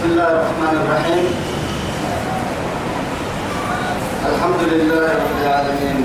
[0.00, 1.26] بسم الله الرحمن الرحيم.
[4.32, 5.98] الحمد لله رب العالمين.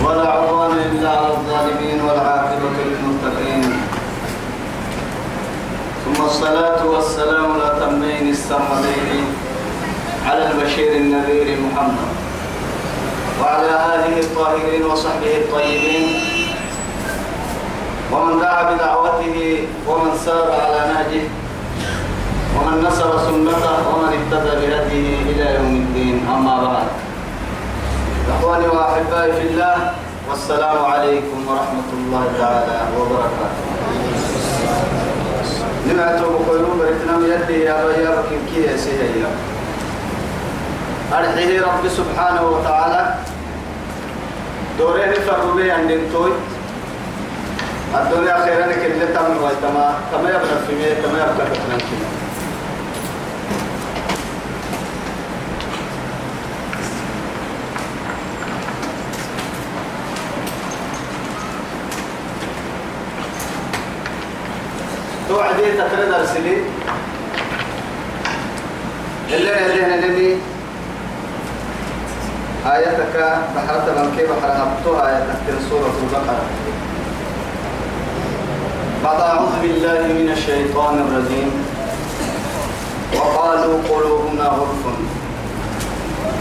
[0.00, 3.64] ولا عدوان إلا على الظالمين والعاقبة للمتقين.
[6.04, 9.26] ثم الصلاة والسلام الأتمين السرمدين
[10.24, 12.10] على البشير النذير محمد.
[13.40, 16.33] وعلى آله الطاهرين وصحبه الطيبين.
[18.12, 19.36] ومن دعا بدعوته
[19.88, 21.24] ومن سار على نهجه
[22.56, 26.16] ومن نصر سنته ومن اهتدى بهديه إلى يوم الدين.
[26.28, 26.88] أما بعد.
[28.30, 29.76] إخواني وأحبائي في الله
[30.30, 33.64] والسلام عليكم ورحمة الله تعالى وبركاته.
[35.88, 39.30] نمعتو بقولوا برتنا يدي يا بكين كي يا سيهيا
[41.12, 43.14] أرحيه رب سبحانه وتعالى.
[44.78, 46.32] دورين فرمي عند توي.
[48.02, 52.08] الدنيا خيرا لك اللي تم ويتما تما يبقى في مية تما يبقى تفنان كنا
[65.28, 66.56] توعدي تترد أرسلي
[69.32, 70.36] اللي هدينا لني
[72.66, 76.44] آياتك بحرة من كيف حرقتها آياتك سورة البقرة.
[79.04, 81.50] بعد أعوذ بالله من الشيطان الرجيم.
[83.16, 84.84] وقالوا قلوبنا غلف.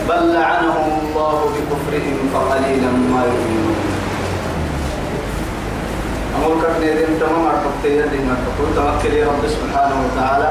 [0.10, 3.80] بل لعنهم الله بكفرهم فقليلا ما يؤمنون.
[6.36, 10.50] أمور كفني دين تمام أرتبت يدي ما تقول توكل رب سبحانه وتعالى.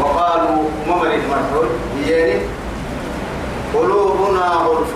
[0.00, 1.68] وقالوا ممرد مرحول؟
[2.06, 2.40] يعني
[3.74, 4.92] قلوبنا غلف.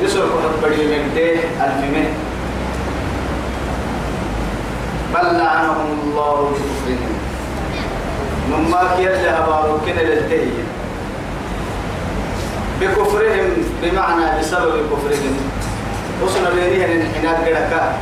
[0.00, 2.06] يسر كتب بدي من ديه الفمه
[5.14, 7.14] بل لعنهم الله بكفرهم؟
[8.50, 10.50] مما كيرجع بارو كده للتهي.
[12.80, 13.50] بكفرهم
[13.82, 15.36] بمعنى بسبب كفرهم.
[16.22, 17.92] وصلنا بينها الانحناء قدكا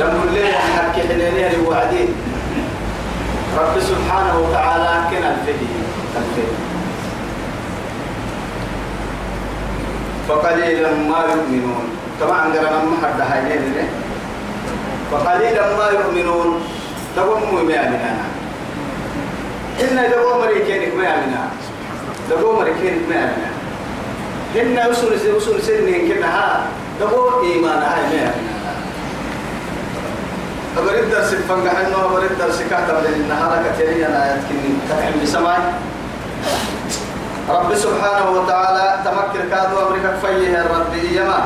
[0.00, 2.08] يقول لي حكي حنينها لوعدين
[3.58, 5.66] رب سبحانه وتعالى كنا الفهي.
[6.16, 6.52] الفهي.
[10.28, 11.88] فقليلا ما يؤمنون.
[12.20, 13.20] طبعا قرنا ما حد
[15.12, 16.60] فقليلا ما يؤمنون.
[17.16, 18.14] تقوم ما يامنا
[19.80, 21.48] إن دقوا مريكينك ما يامنا
[22.30, 23.50] دقوا مريكينك ما يامنا
[24.54, 26.66] هن وصل وصل سنين كنا ها
[27.00, 28.56] دقوا إيمان هاي ما يامنا
[30.78, 35.58] أبرد الدرس فنجح إنه أبرد الدرس كاتب للنهار كتيري أنا يتكني تكلم بسماي
[37.48, 41.40] رب سبحانه وتعالى تمكن كادوا أمريكا فيه الرب يما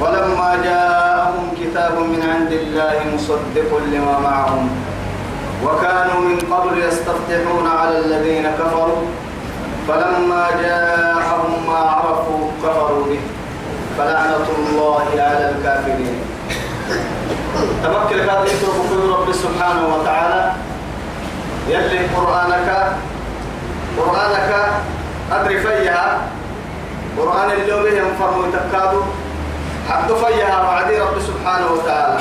[0.00, 4.70] ولما جاءهم كتاب من عند الله مصدق لما معهم.
[5.64, 9.02] وكانوا من قبل يستفتحون على الذين كفروا.
[9.88, 13.20] فلما جاءهم ما عرفوا كفروا به.
[13.98, 16.16] فلعنة الله على الكافرين.
[17.82, 20.52] تمكن هذا يترك رب سبحانه وتعالى.
[21.68, 22.68] يلي قرآنك
[23.98, 24.50] قرآنك
[25.32, 26.20] أدري فيها.
[27.18, 29.02] قرآن اللي به ينفرم يتكادوا
[29.88, 32.20] حد فيها وعدي رب سبحانه وتعالى.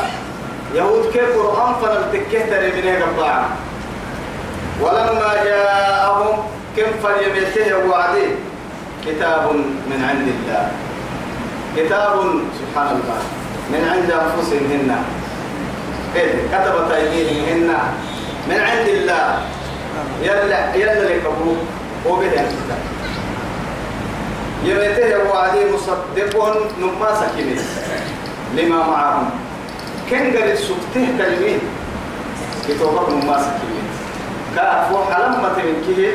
[0.75, 3.45] يهود كيف قرآن فنلتكه تري من قطاع
[4.81, 6.43] ولما جاءهم
[6.77, 8.27] كم فليمته وعدي؟
[9.05, 9.51] كتاب
[9.89, 10.71] من عند الله.
[11.77, 12.15] كتاب
[12.59, 13.19] سبحان الله.
[13.71, 15.03] من عند أنفسهم هن
[16.15, 17.67] إيه؟ كتبت أيديهم
[18.49, 19.39] من عند الله.
[20.21, 21.57] يلا يلا لكبوه
[22.05, 22.45] وبدأ
[24.65, 26.33] يمته وعدي مصدق
[26.81, 27.61] نما سكينة.
[28.55, 29.29] لما معهم؟
[30.09, 31.59] كن قال سكته كلمين.
[32.67, 33.83] كتابك نما سكينة.
[34.55, 36.13] كافو حلمة من كيه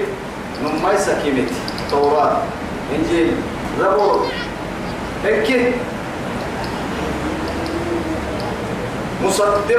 [0.63, 1.47] نما سكينة.
[1.91, 2.37] توراة
[2.95, 3.35] إنجيل
[3.81, 4.27] زبور.
[5.25, 5.75] هيك
[9.25, 9.71] مصدق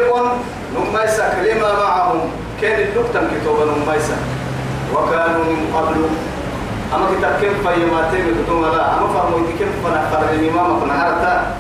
[0.76, 1.06] نما
[1.44, 2.20] لما معهم؟
[2.62, 3.96] كان اللقطة كتابة نما
[4.94, 5.96] وكانوا من قبل
[6.96, 11.56] أما كتاب كيف ما تيم كتوم لا أما فهموا كيف فنحفر الإمام كنهارتا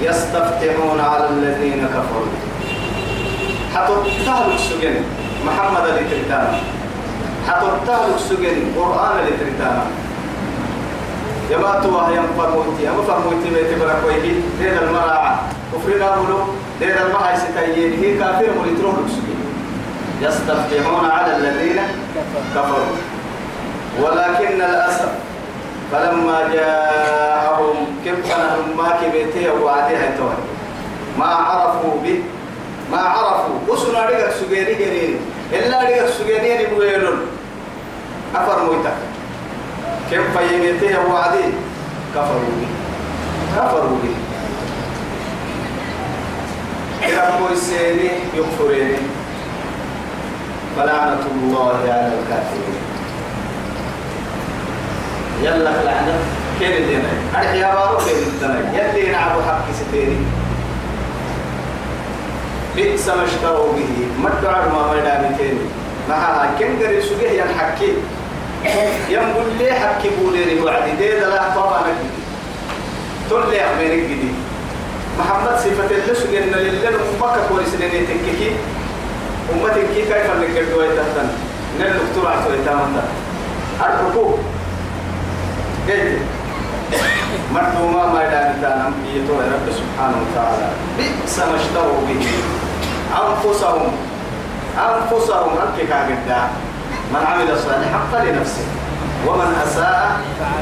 [0.00, 2.32] يستفتحون على الذين كفروا.
[3.74, 3.92] حتى
[4.26, 4.94] تهلك سجن
[5.46, 6.60] محمد اللي ترتانا
[7.48, 9.84] حتى تهلك سجن قرآن اللي ترتانا
[11.50, 15.42] يما توا يم فرموتي أما فرموتي بيت بركويه دين المراعة
[15.72, 16.38] كفرنا بلو.
[16.80, 17.92] دين المراعة ستايين.
[18.02, 19.38] هي كافر ملتروه سجن
[20.22, 21.80] يستفتحون على الذين
[22.54, 23.17] كفروا.
[23.96, 25.12] ولكن الأسف
[25.92, 30.34] فلما جاءهم كان ما كبيته وعديها توه
[31.18, 32.22] ما عرفوا به
[32.92, 33.58] ما عرفوا.
[33.68, 35.20] وسنا رجع سجيني جرين
[35.52, 37.20] إلا رجع سجيني بويلون.
[38.36, 38.98] أفر مويتك
[40.10, 41.52] كم فيميته وعدي؟
[42.14, 42.68] كفروا به
[43.56, 44.14] كفروا به
[47.08, 49.02] رب السيني يغفرين
[50.76, 52.82] فلعنة الله على الكافرين.
[55.42, 56.18] يلا لعنة
[56.58, 56.96] كين اللي
[57.34, 60.18] أنا يا بارو كين اللي يلي نعبو حق ستيري.
[62.76, 64.22] بئس ما اشتروا به.
[64.22, 65.58] ما الدعاء ما مدام تاني.
[66.08, 67.92] ما كم قري سجيه ينحكي
[69.08, 72.22] ينقول لي حكي بولي وعدي دي لا طبعا نجدي.
[73.30, 74.34] تقول لي أمير جديد
[75.18, 78.50] محمد صفة اللي سجينا لله مكة كويس لني تككي
[79.52, 81.28] أمتك كيف اللي كردوا يتهتن
[81.80, 83.02] نل دكتور عطوا يتهتن
[83.80, 84.38] الركوب
[85.88, 86.20] قلت
[87.54, 90.68] مردوما ما يدان تانم يتو رب سبحانه وتعالى.
[90.98, 92.24] بئس ما اشتروا به
[93.22, 93.88] أنفسهم.
[94.78, 96.40] أنفسهم أنك كاقدا
[97.12, 98.66] من عمل صالحا فلنفسه.
[99.26, 100.20] ومن أساء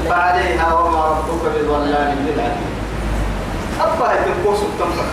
[0.08, 2.76] فعليها وما ربك بظلام للعبيد
[3.81, 5.12] أبا يتنقوس التنفق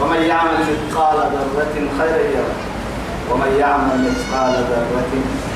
[0.00, 2.56] ومن يعمل مثقال ذرة خيرا يره.
[3.30, 5.12] ومن يعمل مثقال ذرة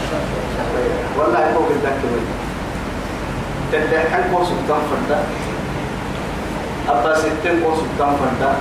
[0.09, 1.05] شرا يره.
[1.19, 2.42] والله فوق الذكر
[3.73, 5.19] تدعي قوس التنفق
[6.89, 8.57] أبا ستين قوس التنفق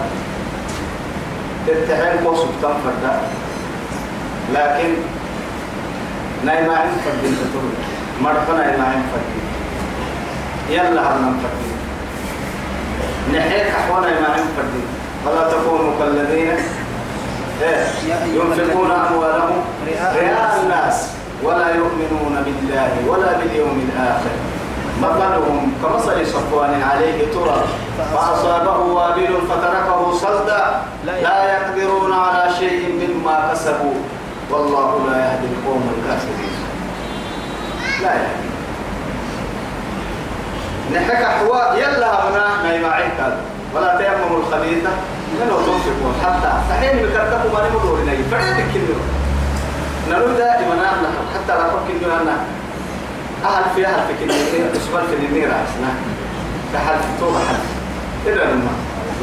[1.68, 3.22] تتحين قوس التنفق
[4.54, 4.94] لكن
[6.46, 7.72] نايما عين فردين تطول
[8.22, 9.46] مرحبا نايما عين فردين
[10.70, 11.78] يلا هرنا فردين
[13.34, 14.88] نحيك أحوانا ما عين فردين
[15.26, 16.58] ولا تكونوا كالذين
[17.62, 17.86] إيه،
[18.36, 19.64] ينفقون أموالهم
[20.16, 21.08] رئاء الناس.
[21.44, 24.51] ولا يؤمنون بالله ولا باليوم الآخر.
[25.02, 27.64] مثلهم كمثل صفوان عليه ترى
[28.14, 33.94] فأصابه وابل فتركه صلدا لا يقدرون على شيء مما كسبوا
[34.52, 36.56] والله لا يهدي القوم الكافرين.
[38.02, 38.52] لا يهدي.
[40.96, 43.12] نحك أحوا يلا هنا ما يمعين
[43.76, 44.90] ولا تيمموا الخبيثة
[45.40, 49.00] منه تنفقون حتى فحين بكرتكم ما نمدور إليه فريد كله
[50.10, 50.76] نقول دائما
[51.34, 52.38] حتى لا تفكر أنا
[53.46, 55.94] أهل في أهل في أسبوع في النير عشنا
[56.74, 57.64] كحل توبة حل
[58.32, 58.72] إذا لما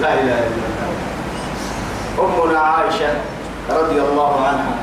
[0.00, 2.44] لا إله إلا الله.
[2.44, 3.10] أمنا عائشة
[3.70, 4.74] رضي الله عنها.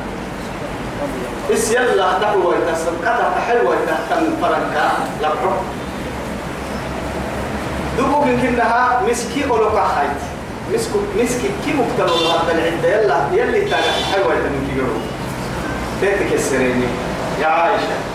[1.52, 4.92] بس يلا تقوى تسبقتها تحلوة تحتم فرنكا.
[5.22, 5.58] لبحر
[7.98, 10.22] دبوك كنها مسكي أولوكا خايت.
[10.74, 14.88] مسكو مسكي كي مكتبه هذا العدة يلا يلي تانا حلوة من كيرو
[16.02, 16.88] تيتك السريني
[17.42, 18.15] يا عائشة.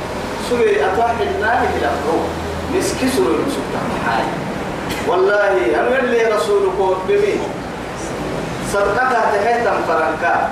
[0.50, 2.18] سوري أتوحي النار في الأفرو
[2.74, 4.24] مسكي سوري مسكتا حاي.
[5.08, 5.46] والله
[5.80, 7.40] أنا يلي رسولك بمين
[8.72, 10.50] صدقتها تحيتا فرنكا.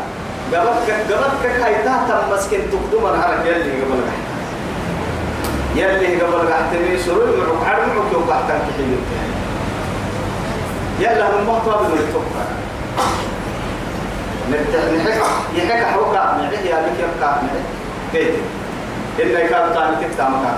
[0.53, 4.13] قبلك قبلك هايتا تم مسكن تقدم الحركة يلي قبلك
[5.77, 8.99] يلي قبل قحتني سرور معك عرب معك يوم قحتك حلو.
[11.01, 12.47] يلا من مهطوة من التوقع
[14.97, 15.21] نحك
[15.57, 17.61] يحك حوكا معه يا بك يبقى معه
[18.13, 18.35] كيف
[19.23, 20.57] إن كان كان تكتا مكان.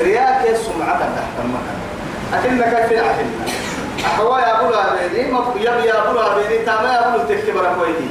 [0.00, 1.78] رياك السمعة تحت المكان
[2.34, 3.26] أكنك في العهد
[4.06, 8.10] أحوا يا أبو لابيني يبي يا أبو لابيني تاما يا أبو تكبر كويدي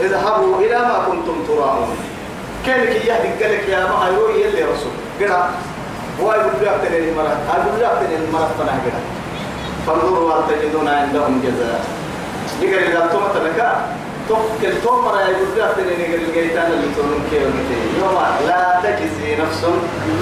[0.00, 1.96] اذهبوا إلى ما كنتم تراءون
[2.66, 4.92] كانك يهدي قالك يا ما هيرو يلي رسول.
[6.20, 7.36] هو يقول لك تنين المرأة.
[7.48, 9.02] يقول لك تنين المرأة فنا قرأ.
[9.86, 11.84] فانظروا هل تجدون عندهم جزاء.
[12.60, 13.76] يقول إذا أنتم تلك
[14.28, 17.42] تفكر تومر يقول لك تنين الجيتان اللي تقولون كيف
[18.00, 19.64] يوم لا تجزي نفس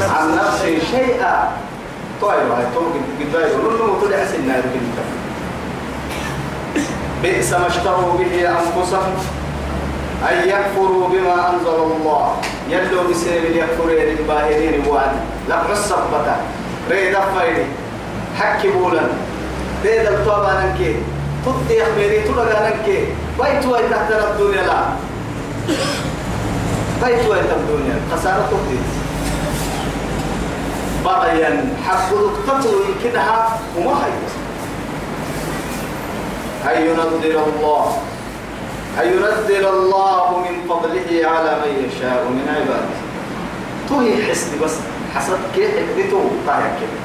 [0.01, 1.51] عن نفس شيئا.
[2.23, 4.63] طيب هاي توم قد بايرو نلو مطلع سنة
[7.23, 9.15] بئس ما اشتروا به أنفسهم
[10.31, 12.37] أن يكفروا بما أنزل الله.
[12.71, 16.37] يلو بسير يكفرين الباهرين وان لم الصبتة
[16.91, 17.65] ريد فايدي
[18.39, 19.03] حكي بولا
[19.85, 20.97] ريد الطابة ننكي
[21.47, 22.99] تدي أخبيري تلقى ننكي
[23.41, 24.83] بيت وين تحت الدنيا؟ لا.
[27.05, 28.79] بيت وين الدنيا؟ خسارة تدي
[31.05, 34.13] بغيا حقودك تطوي كدها وما خير
[36.77, 37.97] أن ينزل الله؟
[39.03, 42.97] أن ينزل الله من فضله على من يشاء من عباده؟
[43.89, 44.75] توهي حسن بس.
[45.15, 45.71] حسب كيف؟
[46.47, 47.03] طايا كده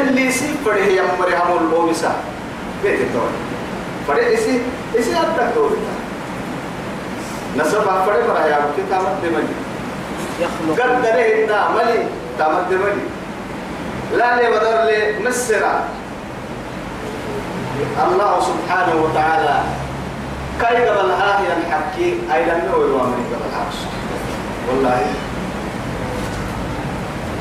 [0.00, 2.12] يلي سي فريه يا مري هم البومسا
[2.82, 3.30] بيت الدور
[4.08, 4.60] فريه إسي
[4.98, 5.70] إسي أبدك دور
[7.56, 9.54] نسب فريه مرا يا رب كتاب دمني
[10.72, 12.06] قد دره إنا ملي
[12.38, 13.02] تامد دمني
[14.16, 15.84] لا لي بدر لي مسرا
[18.06, 19.62] الله سبحانه وتعالى
[20.60, 23.48] كي قبل هاهي الحكي أي لم يوي وامن قبل
[24.68, 25.06] والله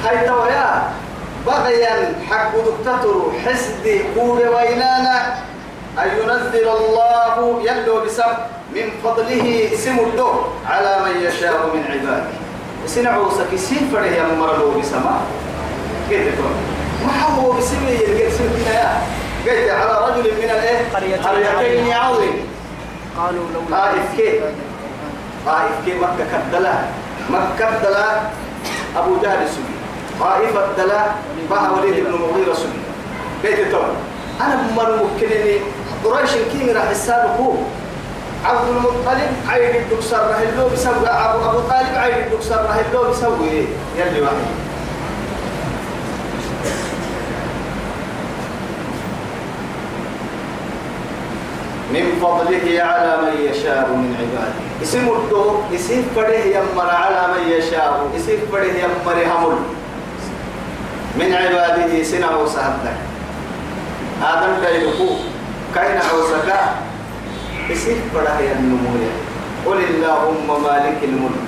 [0.05, 0.89] هاي تويا
[1.47, 2.51] بغيا حق
[2.85, 5.35] دكتور حسدي قول وينانا
[5.99, 8.23] أن ينزل الله يلو بسم
[8.75, 12.33] من فضله سم الدور على من يشاء من عباده.
[12.87, 15.21] سنعو سكسين فره يا مرلو بسما
[16.09, 16.55] كيف تقول
[17.07, 18.91] ما هو بسمه يلقى سمنا يا.
[19.47, 22.37] قلت على رجل من الإيه؟ قريتين عظيم.
[23.17, 24.43] قالوا لو طائف كيف
[25.45, 26.73] طائف كيف مكة كدلا
[27.29, 28.21] مكة كدلا
[28.97, 29.76] أبو جهل سبي
[30.19, 31.05] طائف الدلا
[31.49, 32.79] بها وليد بن مغيرة سبي
[33.43, 33.85] كيف تقول
[34.41, 35.57] أنا من ممكنني
[36.03, 37.53] قريش كيمي راح السابق
[38.45, 40.93] عبد المطلب عيد الدكسر راه اللو بيسوي.
[41.07, 43.65] أبو أبو طالب عيد الدكسر راه اللو بيسوي.
[43.97, 44.35] يلي واحد.
[51.93, 54.83] من فضله على من يشاء من عباده.
[54.83, 58.07] اسم الدو اسم فره يمر على من يشاء.
[58.17, 59.57] اسم فره يمر همل.
[61.19, 62.97] من عباده سنة وسهدك
[64.23, 65.09] آدم كيلكو
[65.75, 66.59] كاين عوسكا
[67.71, 68.77] اسم فره ينمو
[69.65, 71.45] قل اللهم مالك الملك.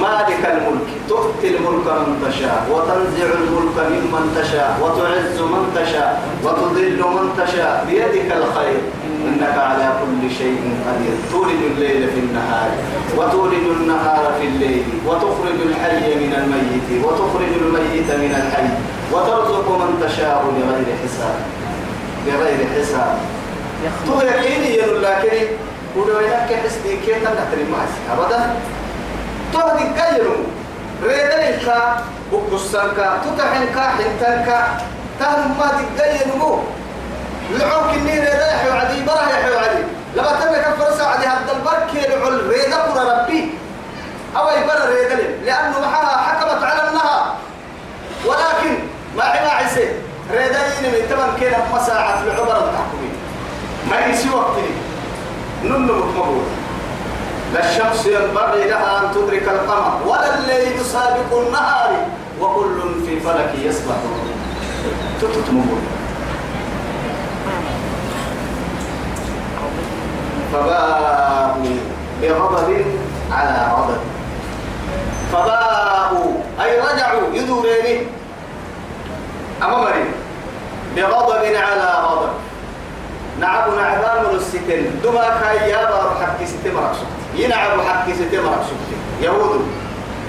[0.00, 0.88] مالك الملك.
[1.08, 7.84] تؤتي الملك من تشاء وتنزع الملك ممن تشاء وتعز من تشاء وتذل من تشاء.
[7.88, 8.80] بيدك الخير.
[9.28, 11.16] إنك على كل شيء قدير.
[11.32, 12.70] تولد الليل في النهار
[13.16, 18.68] وتولد النهار في الليل وتخرج الحي من الميت وتخرج الميت من الحي
[19.12, 21.36] وترزق من تشاء بغير حساب.
[22.26, 23.18] بغير حساب.
[24.06, 25.46] تو يقيني لكن
[25.96, 28.56] ودو ينك حسبي كيف تنتري معي ابدا.
[29.52, 30.36] تهدي كيرو
[31.04, 31.66] ريدنك
[32.32, 34.48] بقصنك تتحنك حنتنك
[35.20, 36.58] تهم ما تقيرو
[37.50, 39.82] لعوك النير ريدا يحيو عدي براه يحيو عدي.
[40.16, 43.50] لما تبقى كفر ساعدي هذا البرك يلعل ريدا قرى ربي؟
[44.36, 47.34] أو يبرى ريدا لأنه معها حكمت على النهار
[48.26, 48.78] ولكن
[49.16, 49.88] ما عما عسي
[50.30, 53.10] ريدا ينمي تمام كده مساعة العبر التحكمي.
[53.90, 54.70] ما يسي وقتني
[55.64, 56.42] ننو مقبول
[57.54, 61.96] لا الشمس ينبغي لها أن تدرك القمر ولا الليل سابق النهار
[62.40, 64.30] وكل في فلك يسبحون
[65.20, 65.86] تتتمون
[70.56, 71.76] فباءوا
[72.22, 72.84] بغضب
[73.32, 74.00] على غضب.
[75.32, 76.32] فباءوا
[76.62, 78.06] أي رجعوا يدورين
[79.62, 80.04] أمامري
[80.96, 82.28] بغضب على غضب.
[83.40, 85.00] نعب نعبان من الستين.
[85.04, 88.72] دما كاي يا بار حكي ستين مرقصت ينعب حكي ستين مرقصت
[89.20, 89.66] يهود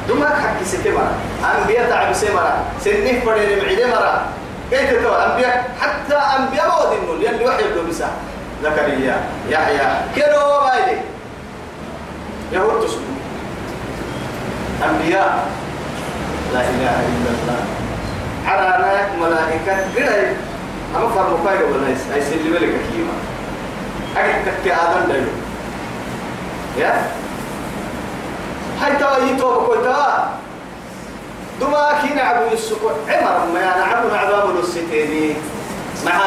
[0.10, 1.12] دما حكي ستين مرق
[1.56, 4.26] أنبياء تعب سمرة سنة فرين معدي مرة.
[4.72, 8.12] كيف تقول؟ أنبياء حتى أنبياء ما ودنون يلي وحي بسا.
[8.64, 11.02] زكريا يحيى كانوا بايدي
[12.52, 13.02] يهود تسكت
[14.84, 15.48] أنبياء.
[16.54, 17.62] لا إله إلا الله.
[18.80, 20.36] ناك ملائكة قرأي
[20.96, 23.18] أما فرمو فايدة ولا يس أي سلم لك كيما
[24.18, 25.32] أكيد تكي آدم دايلو
[26.78, 26.94] يا؟
[29.26, 30.08] يتوب كوي توا
[31.62, 35.34] دما كي نعبو السكو عمر ما نعبو نعبو الستيني.
[36.06, 36.18] مع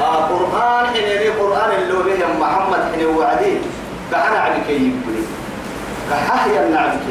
[0.00, 3.54] آه قرآن حين قرآن اللي به محمد حين وعدي
[4.12, 5.22] كحنا عبك يبني
[6.10, 7.06] كحهيا نعبك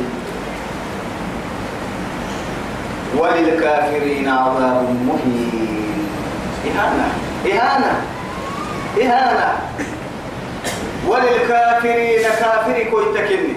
[3.15, 6.09] وللكافرين عذاب مهين.
[6.67, 7.07] إهانة.
[7.45, 8.01] إهانة.
[9.01, 9.49] إهانة.
[11.07, 13.53] وللكافرين كافر كويتا كني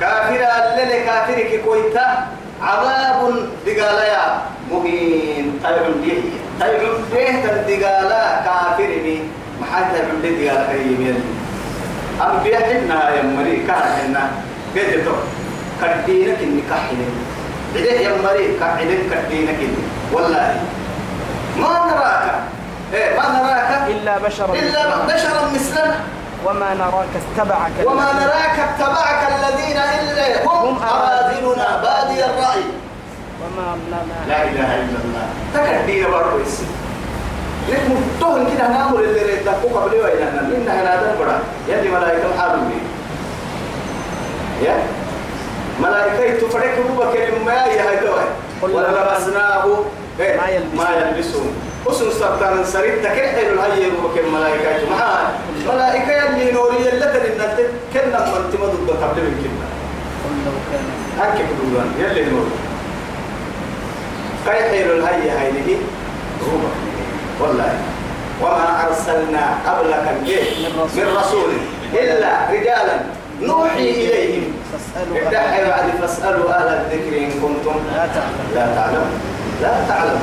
[0.00, 0.40] كافر
[0.82, 2.26] اللي كافر كويتا.
[2.62, 3.20] عذاب
[3.66, 4.38] دقالا
[4.70, 6.20] مهين طيب ديه
[6.60, 6.80] طيب
[7.12, 9.22] ديه تدقالا كافر بي.
[9.60, 11.22] محاتا من دقالا كريم
[12.18, 14.30] أنبياء حنا يا مري كاحنا
[14.74, 15.14] قلت تو.
[15.82, 17.06] كدينك إني كحنا
[17.74, 20.60] إذا يا مري كعدين كدينك إني والله.
[21.56, 22.24] ما نراك.
[22.94, 23.70] إيه ما نراك.
[23.90, 25.06] إلا بشرا إلا.
[25.06, 25.96] بشرا مثلنا.
[26.46, 32.64] وما نراك اتبعك وما الذين- نراك اتبعك الذين إلا هم هم أراذلنا بادي الرأي.
[33.42, 35.26] وما لنا لا إله إلا الله.
[35.54, 36.66] تكدين برضو يسي
[37.68, 41.36] لك مفتوهن كده نامر اللي ريتلقوا قبل وإلهنا إن هنا بڑا
[41.68, 42.78] يلي ملائكة حالوا بي
[44.66, 44.76] يا؟
[45.80, 46.74] ملائكة تفرق
[47.66, 48.24] يا توي
[48.62, 49.64] قل ولا لهم لبسناه
[50.20, 50.36] إيه؟
[50.76, 51.52] ما يلبسون.
[51.86, 55.32] ما أسن سبتان سريت تكر حلو الهي روبا كلمة ملائكة ما
[55.66, 57.40] ملائكة يلي نوري يلتن إن
[57.92, 59.68] كنا من تمدد قبل من كنا.
[61.24, 62.46] أكيد بدون يلي نور
[64.46, 65.68] كاي خير الهي هينه
[66.42, 66.70] روما.
[67.40, 67.72] والله.
[68.42, 70.06] وما أرسل أرسلنا قبلك
[70.96, 71.50] من رسول.
[71.94, 72.96] إلا رجالا
[73.42, 74.52] نوحي إليهم.
[74.72, 79.06] فاسألوا بعد فاسألوا أهل الذكر إن كنتم لا تعلم لا تعلم
[79.62, 80.20] لا تعلم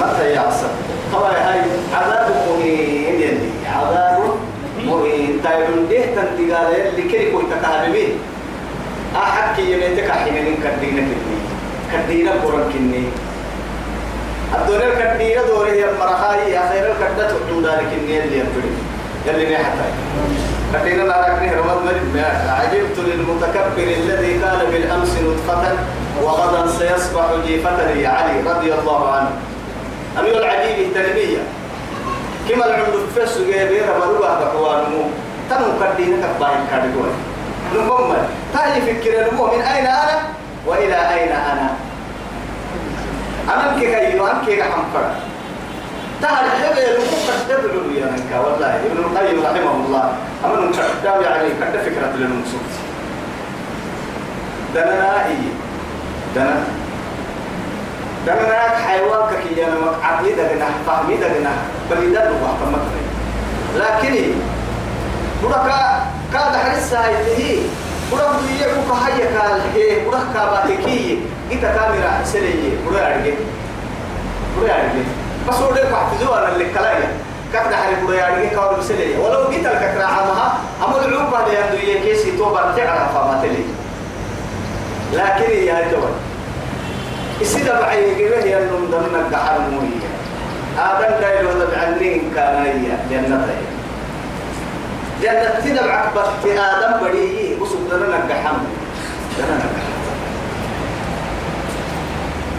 [0.00, 0.66] متى يعصر
[1.12, 1.60] طبعا هاي
[1.94, 4.20] عذاب مهين يلي عذاب
[4.86, 5.40] مهين.
[5.44, 8.12] تايلون ده تنتقال اللي كي كوي تكهربين
[9.16, 11.36] أحكي يميتك حينين كدينا كدي
[11.92, 13.04] كدينا قرن كني.
[14.54, 18.60] الدنيا الكدينا دوره هي مرخاي يا خير الكدة تحدون ذلك النيل اللي يبدو
[19.26, 19.94] يلي نحتاج
[20.74, 22.24] كدينا لا ركنه رمض مريم.
[22.48, 25.72] عجبت للمتكبر الذي كان بالأمس نطفة
[26.22, 29.30] وغدا سيصبح جيفة يا علي رضي الله عنه.
[30.20, 31.42] أمير العجيب تنمية
[32.48, 35.04] كما العمد فس جايبين ربروها بحوانمو
[35.50, 37.10] تنو كدينا كباين كادقوي
[37.74, 38.14] نمم
[38.54, 40.22] تاي فكر نمو من أين أنا
[40.66, 41.70] وإلى أين أنا.
[43.54, 45.10] أنا كي كيلو أنا كي حمفر.
[46.22, 50.16] تعال حبل وقت تبلو يا نكا والله ابن القيم رحمه الله.
[50.44, 52.72] أما نكتب يعني كد فكرة للمسوس
[54.74, 55.52] دنا إيه
[56.36, 56.64] دنا
[58.26, 61.16] دنا حيوان كي أنا عقيدة جنا فهمي
[61.90, 62.78] بليدا لو وقت ما
[63.76, 64.32] لكن
[65.42, 67.58] بركة كاد حرس هاي
[68.12, 71.16] برك دنيا كوكا هيا كال هي برك كاباتكية
[71.50, 73.34] إذا كاميرا سلية برك أرجع
[74.60, 75.04] برك أرجع
[75.48, 77.08] بس هو ده قاعد تزوج اللي كلايا
[77.52, 82.36] كذا حري برك أرجع كاول سلية ولو جيت لك كراعمها أمر العوبة اللي عنده يكيسي
[82.36, 83.64] توبر تعرف فما تلي
[85.12, 86.33] لكن يا جوال
[87.40, 90.14] السيدة بعي أنهم ضمن الدحر موية.
[90.78, 93.62] آدم دايلو هذا بعنين كان هي جنة هي
[95.22, 98.56] جنة تنا بعقبة آدم بديه وسب دنا نجحم
[99.38, 99.94] دنا نجحم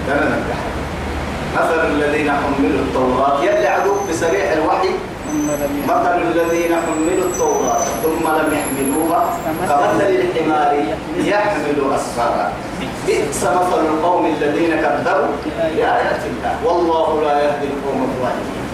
[0.08, 0.65] دنا نجحم
[1.55, 4.89] مثل الذين حملوا التوراة يلي عدوك بسريع الوحي.
[5.88, 10.86] مثل الذين حملوا التوراة ثم لم يحملوها كمثل الحمار
[11.17, 12.52] يحمل أسفارا.
[13.07, 18.65] بئس مثل القوم الذين كذبوا بآيات الله والله لا يهدي القوم الظالمين.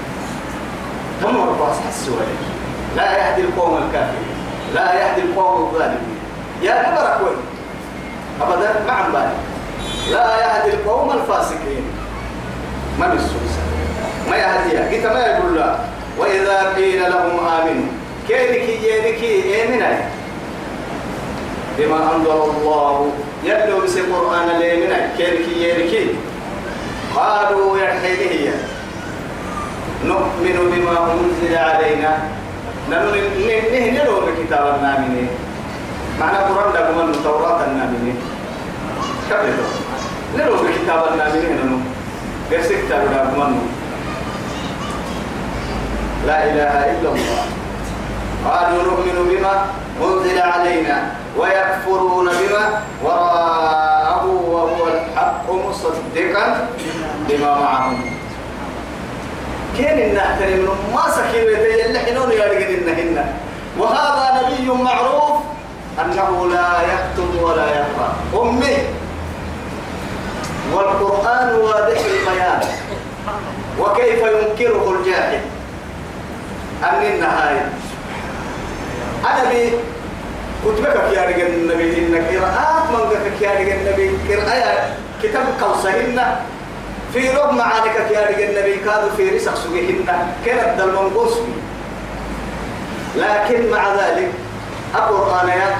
[1.21, 2.15] كم مرة حسوا
[2.95, 4.31] لا يهدي القوم الكافرين.
[4.75, 6.19] لا يهدي القوم الظالمين.
[6.61, 7.35] يا كبر كوي
[8.41, 9.37] أبدا ما عم بالي
[10.11, 11.85] لا يهدي القوم الفاسقين.
[12.99, 13.61] من السوسة
[14.29, 14.89] ما يهديها.
[14.91, 15.75] قلت ما يقول لا.
[16.19, 17.91] وإذا قيل لهم آمنوا.
[18.27, 19.21] كينك ينك
[19.61, 19.91] آمنا
[21.77, 23.11] بما أنزل الله
[23.43, 25.93] يدلو بس القرآن اليمنى كينك ينك
[27.15, 28.53] قالوا يا
[30.05, 32.17] نؤمن بما أنزل علينا.
[32.89, 35.29] نهنلو بكتاب النامنين
[36.19, 38.17] معنى قرآن لكم أن التوراة النامنين
[39.29, 39.57] كيف
[40.37, 41.77] نلو بكتاب النامنين ننو
[42.51, 43.59] بس كتاب لكم
[46.27, 47.43] لا إله إلا الله.
[48.45, 49.65] قالوا نؤمن بما
[50.01, 51.20] أنزل علينا.
[51.37, 56.67] ويكفرون بما وراءه وهو الحق مصدقا
[57.29, 58.01] بما معهم.
[59.77, 63.25] كين النحترم ما سكين يلي حنون إنهن
[63.79, 65.41] وهذا نبي معروف
[65.99, 68.15] أنه لا يكتب ولا يقرأ.
[68.41, 68.77] أمي
[70.73, 72.61] والقرآن واضح البيان.
[73.79, 75.41] وكيف ينكره الجاهل؟
[76.83, 77.69] أن النهاية؟
[79.25, 79.51] أنا
[80.65, 86.35] كتبك يا رجال النبي إن قراءات من قفك يا رجال النبي قراءة كتاب قوسهن
[87.13, 90.05] في رب معانك يا رجال النبي كادوا في رسق سجهن
[90.45, 91.33] كانت المنقوص.
[93.15, 94.31] لكن مع ذلك
[94.95, 95.75] القرآن يا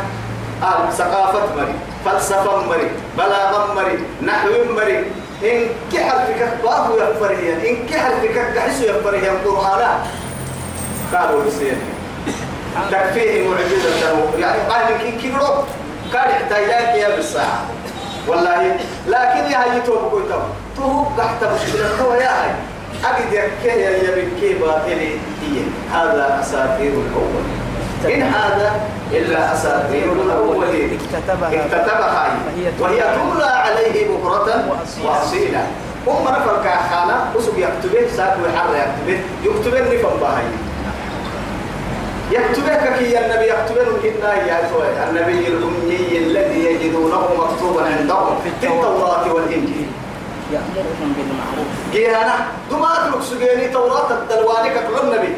[0.64, 1.74] آه ثقافة مري
[2.06, 4.98] فلسفة مري بلاغة مري نحو مري
[5.44, 10.00] إن كحل فيك باب يفرهيا إن كحل فيك كحس يفرهيا القرآن
[11.14, 11.76] قالوا بسير
[12.92, 15.66] تكفيه معجزة يعني قال لك كي روب
[16.14, 17.62] قال احتاجك يا بالساعة
[18.28, 18.78] والله.
[19.08, 20.22] لكن يا هي توب
[20.78, 22.52] تو تحت مشكلة هو يا هي
[23.06, 25.12] أجد يكيه يا بكي باطلي.
[25.42, 25.62] هي.
[25.94, 27.44] هذا أساطير الأول.
[28.16, 28.72] إن هذا
[29.12, 31.00] إلا أساطير الأولين.
[31.00, 31.50] اكتتبها.
[31.66, 32.38] اكتتبها
[32.80, 34.64] وهي تملى عليه بكرة
[35.06, 35.62] وأصيلا
[36.08, 39.20] هم نفر كاخانا وسوق يكتبه ساق وحر يكتبه.
[39.44, 40.44] يكتبه نفهم باهي
[42.32, 45.48] يكتبك كي النبي يكتبه إنا يا النبي.
[45.48, 49.34] الأمي الذي يجدونه مكتوبا عندهم في التوراة.
[49.34, 49.88] والإنجيل.
[50.52, 51.68] يأمرهم بالمعروف.
[51.92, 52.36] جيانا
[52.72, 55.34] دماغ لك سجيني توراة الدلواني كل النبي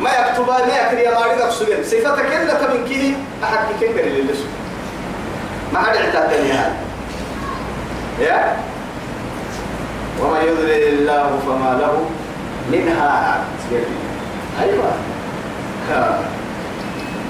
[0.00, 4.00] ما يكتبها ما يكري يا ماري لك سجين صفتك إلا تمن كيه أحد كي كبر
[4.00, 4.32] اللي
[5.72, 6.76] ما حد اعتاد يا
[8.20, 8.56] يا؟
[10.22, 12.10] وما يضلل الله فما له
[12.72, 13.44] منها
[14.62, 14.84] أيوة.
[14.84, 15.17] ها.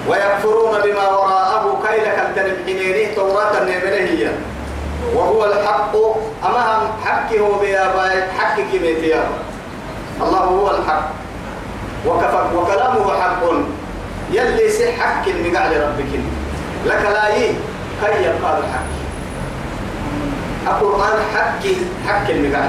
[0.08, 4.32] ويكفرون بما وراءه كيلك التنبحينيه توراة النبلهية
[5.14, 5.94] وهو الحق.
[6.44, 6.88] أما هم
[7.40, 9.24] هو بيابا حكي كميتيا
[10.20, 11.08] الله هو الحق.
[12.06, 13.42] وكفر وكلامه حق.
[14.32, 15.28] يلي سي حق
[15.68, 16.12] لربك
[16.86, 17.52] لك لا يه
[18.00, 18.90] كي يبقى الحق.
[20.66, 21.64] القرآن حق
[22.08, 22.64] حق المقع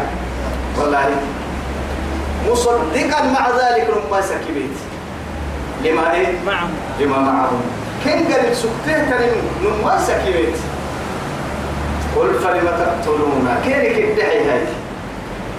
[0.79, 1.09] والله.
[2.49, 4.75] مصدقا مع ذلك لما سكبت
[5.83, 6.69] لما إيه؟ معهم.
[6.99, 7.61] لما معهم.
[8.03, 10.55] كن قال سكته كريم لما سكبت
[12.15, 13.47] قل فلم تقتلون.
[13.65, 14.61] كيرك الدحي هاي؟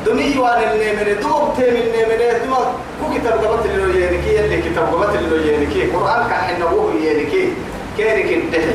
[0.06, 2.66] دمي وان اللي من دوب تيم اللي من دوب
[3.00, 7.52] كو كتاب قبط اللي ينكي اللي كتاب قبط اللي ينكي قرآن كحن نبوه ينكي
[7.96, 8.74] كيرك الدحي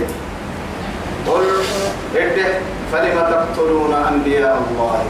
[1.28, 1.44] قل
[2.16, 2.60] الدح
[2.92, 5.04] فلم تقتلون أنبياء الله.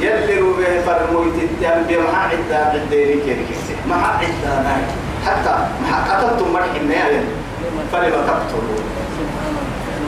[0.00, 3.48] يلي روبه فرمويت الأنبياء ما عدا عديني كيرك
[3.88, 4.82] ما عدا ناي
[5.26, 5.54] حتى
[6.10, 7.24] قتلتم مرح النهاية
[7.92, 8.84] فلم تقتلون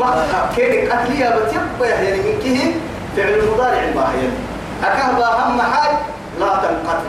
[0.01, 0.25] بقى
[0.57, 2.73] كيرك أهلية بتيبقى يعني من كه
[3.17, 4.29] فعل المضارع الباهي
[4.85, 5.97] أكهبا هم حاج
[6.41, 7.01] لا تنقطع.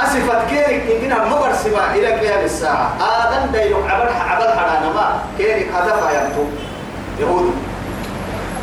[0.00, 2.92] أسفت كيرك إننا مبرسما إلى قيام الساعة.
[3.00, 6.44] آدم دايلو عبر عبر حرانا ما كيرك هدفها يبتو
[7.20, 7.54] يهود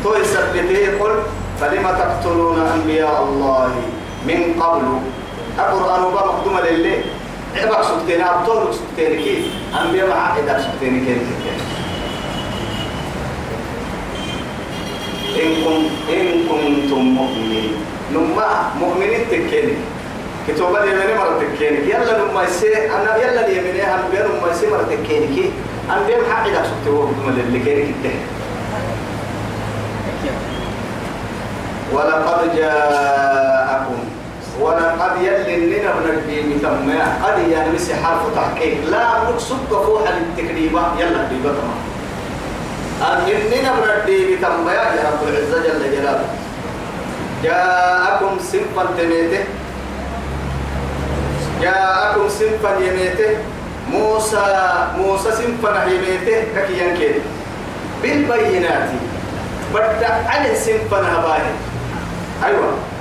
[0.04, 1.22] تو يسبته قل
[1.60, 3.68] فلما تقتلون أنبياء الله
[4.26, 4.82] من قبل؟
[5.58, 6.98] القرآن وبا مقدومة لله
[7.56, 9.50] عبك سكتين أبطول سكتين كي
[9.82, 11.14] أنبياء مع إذا سكتين كي
[15.42, 15.78] إن كن
[16.14, 17.72] إن كنتم مؤمنين.
[18.12, 18.48] نما
[18.80, 19.74] مؤمنين تكيني.
[20.48, 21.78] كتوبة اليمين مرة تكيني.
[21.90, 25.26] يلا نما يسي أنا يلا اليمين هم بين نما يسي مرة تكيني.
[25.36, 25.50] كي
[26.30, 28.12] حق إذا سكت هو بدون اللي كيني كده
[31.92, 33.98] ولقد جاءكم
[34.60, 38.84] ولقد يلي لنا من الدين تمام قد يعني مسي حرف تحقيق.
[38.90, 41.54] لا نقصد فوحا للتكريمة يلا بيبقى
[43.02, 46.28] أن إننا من الدين تمام يا رب العزة جل جلاله.
[47.42, 49.44] جاءكم سنفا تميته.
[51.62, 53.36] جاءكم سنفا يميته.
[53.92, 54.46] موسى
[54.98, 56.40] موسى سنفا يميته.
[56.54, 57.14] كي ينكر؟
[58.02, 58.88] بالبينات.
[59.74, 61.52] بدأ على سنفا هباهي
[62.44, 62.95] أيوة.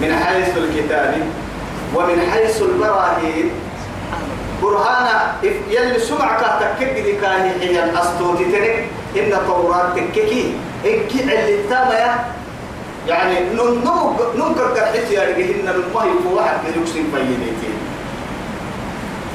[0.00, 1.14] من حيث الكتاب
[1.94, 3.50] ومن حيث البراهين.
[4.62, 5.34] برهانا
[5.70, 10.54] يلي سمعك تكك كاهي حيان أستوتي تنك إن التوراة تككي.
[10.86, 12.24] إنكي اللي التامية
[13.08, 13.34] يعني
[14.38, 17.76] ننكر قرحت يا رجهن الماء واحد من يكسين بينيتين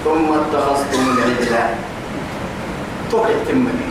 [0.06, 1.76] ثم اتخذتم العجلة
[3.12, 3.88] تبع تمني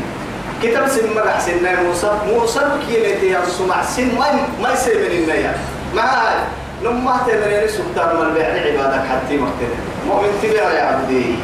[0.62, 2.10] كتاب سن مرح سن موسى.
[2.26, 4.26] موسى كيلتي يا سمع سن ما
[4.62, 5.54] ما يسيب من النيا
[5.96, 6.44] ما
[6.82, 9.72] لما تمنين سبتان من بيع عبادك حتى مقتل
[10.06, 11.34] مؤمن تبيع يا عبدي.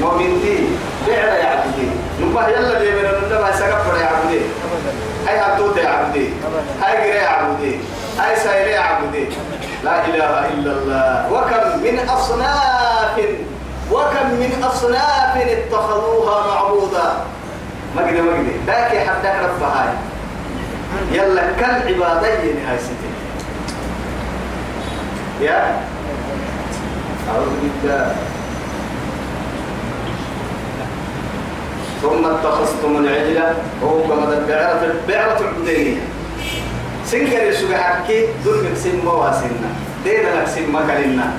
[0.00, 0.68] مؤمن تي.
[1.06, 1.88] بيع يا عبدي.
[2.20, 4.40] لما يلا اللي من النبى سقف يا عبدي.
[5.26, 6.28] هاي هتوت يا عبدي.
[6.82, 7.78] هاي قري يا عبدي.
[8.18, 9.26] هاي سايل يا عبدي.
[9.84, 11.32] لا إله إلا الله.
[11.32, 13.16] وكم من أصناف
[13.92, 17.08] وكم من أصناف اتخذوها معبودا.
[17.96, 20.13] ما ما قد ذاك حدك رب هاي.
[21.12, 23.14] يلا كل عبادين هاي ستين
[25.40, 25.80] يا؟
[27.30, 28.14] أعوذ بالله.
[32.02, 35.96] ثم اتخذتم العجلة وهو كما البعرة البعرة العبودية
[37.06, 39.70] سنكر يسوع حكي دول سن مواسنا
[40.04, 41.32] دينا لك سن مكاننا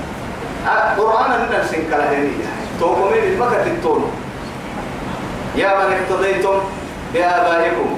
[0.65, 4.07] القرآن عندنا سن كلاهنية توقمين المكة التونو
[5.55, 6.59] يا من اقتضيتم
[7.13, 7.97] بآبائكم.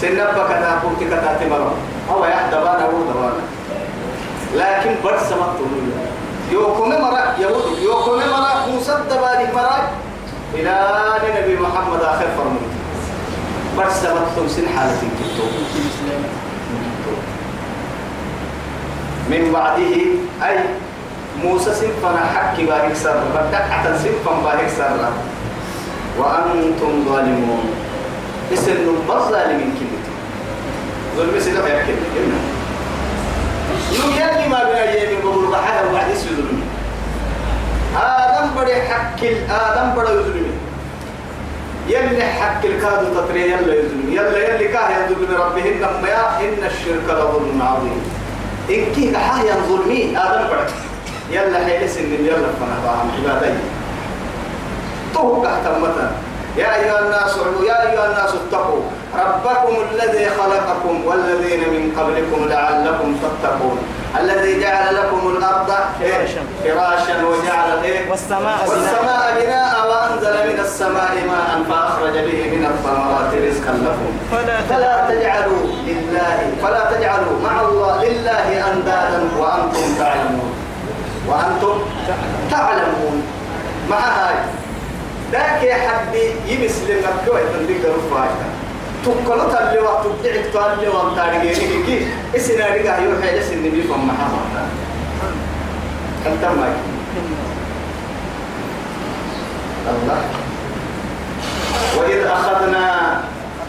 [0.00, 1.74] سنبك تاكوت كتات مرة.
[2.10, 3.32] أو يحدبان أو دبان
[4.54, 5.70] لكن برد سمقتم
[6.52, 9.90] يوكم مرة يهود يوكم مرة موسى دباني مرة؟
[10.54, 10.74] إلى
[11.38, 12.70] نبي محمد آخر فرموت
[13.76, 15.44] برد سمقتم سن حالة كتو
[19.30, 19.94] من بعده
[20.48, 20.58] أي
[21.42, 25.10] موسى سنفنا حكي بارك سر بدك حتى سنفن بارك سر
[26.18, 27.85] وأنتم ظالمون.
[28.52, 30.02] اسم نبض ظالمين كلمة.
[31.16, 32.38] ظلم سنة يحكي إنا
[33.92, 36.60] يوم يلي ما بين أيام بقول بحاجة وبعد يسلم
[37.96, 40.52] آدم بدي حكي آدم بدي يظلم
[41.88, 47.06] يلي حكي الكادو تطري يلا يظلم يلا يلي كاه يظلم ربهن لما يا إن الشرك
[47.08, 48.00] لظلم عظيم.
[48.70, 50.72] إن كي حاجة ظلمي آدم بدي
[51.36, 53.58] يلا حيل سن يلا فنا فاهم عبادي
[55.14, 56.12] تو كهتمتا
[56.56, 57.36] يا أيها الناس
[57.68, 58.82] يا أيها الناس اتقوا.
[59.14, 63.78] ربكم الذي خلقكم والذين من قبلكم لعلكم تتقون.
[64.20, 65.36] الذي جعل لكم
[66.64, 68.68] فراشا وجعل إيه؟ والسماء بناء.
[68.68, 74.12] والسماء بناء وأنزل من السماء ماء فأخرج به من الثمرات رزقا لكم.
[74.32, 80.54] فلا فلا تجعلوا لله فلا تجعلوا مع الله لله أندادا وأنتم تعلمون.
[81.28, 81.80] وأنتم
[82.50, 83.22] تعلمون.
[83.90, 84.36] مع هاي.
[85.32, 88.40] ذاك يا حبي يمسلم مكوي تندق رفاعك
[89.04, 94.54] تقلت اللي وقت تبدعك تالي وقت تاريخي كي اسنا رجع يوحي لسن النبي فما حمد
[96.24, 96.66] كنت ما
[99.86, 100.20] الله.
[101.96, 102.84] وإذ أخذنا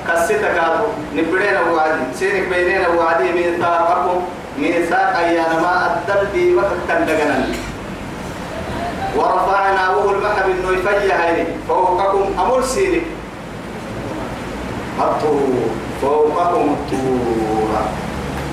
[0.07, 2.01] هذا نبرينا وعدي.
[2.19, 4.21] سيرك بيننا وعدي ميثاقكم.
[4.57, 7.45] ميثاق أيام ما أدل بي وقت تندقنا.
[9.17, 11.45] ورفعنا وهو المحب إنه يفجي هيني.
[11.67, 13.01] فوقكم أمر سيري
[14.99, 15.39] الطور.
[16.01, 17.69] فوقكم الطور.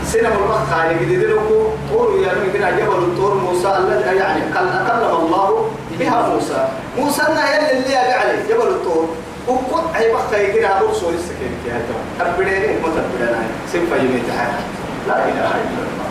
[0.07, 5.71] سنة البخ على جديد لكم طور يعني كده جبل الطور موسى الذي يعني كلم الله
[5.99, 6.69] بها موسى.
[6.99, 8.43] موسى يلي اللي عليه.
[8.49, 9.09] جبل الطور
[9.49, 14.65] وقد أي بخ يجري على رؤوس السكين في هذا أبديني ما تبدينا سنفا يمين تحكي
[15.09, 16.09] لا إله إلا الله.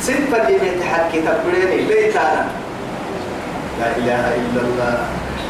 [0.00, 1.76] سنفا يمين تحكي تبديني.
[1.76, 2.46] ليه أنا
[3.80, 4.98] لا إله إلا الله.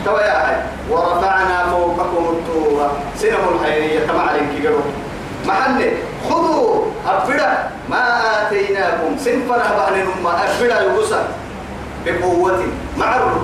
[0.04, 0.56] توا يا حي
[0.90, 4.80] ورفعنا فوقكم الطور سنم الحيرية تمع عليك قالوا
[5.46, 5.90] محل
[6.28, 8.02] خذوا أفدا ما
[8.42, 9.16] آتيناكم.
[9.18, 11.26] سنفنا بأن نما أفدا يوسف
[12.06, 12.62] بقوة.
[12.98, 13.40] معروا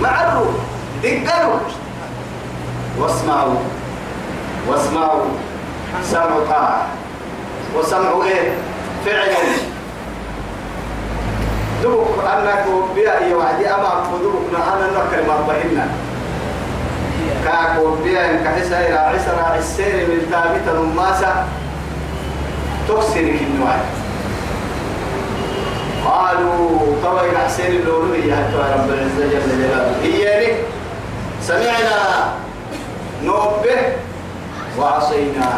[0.00, 0.52] معروا
[1.02, 1.58] دقلوا.
[2.98, 3.60] واسمعوا.
[4.68, 5.24] واسمعوا.
[6.04, 6.86] سمعوا طاعة.
[7.76, 8.52] وسمعوا إيه؟
[9.06, 9.32] فعل.
[11.82, 12.64] دبك أنك
[12.94, 15.86] بيا يا وعدي أما دبك أنا نكر ما بهنا
[17.44, 21.46] كاكو بيا إن كحسا إلى عسرا السير من ثابتا نماسا
[22.88, 23.74] تكسر النوع
[26.04, 30.02] قالوا طبعا إلى حسين يا رب العزة جل جلاله.
[30.04, 30.52] إياني
[31.42, 32.32] سمعنا.
[33.24, 33.80] نوبه.
[34.78, 35.50] وعصينا.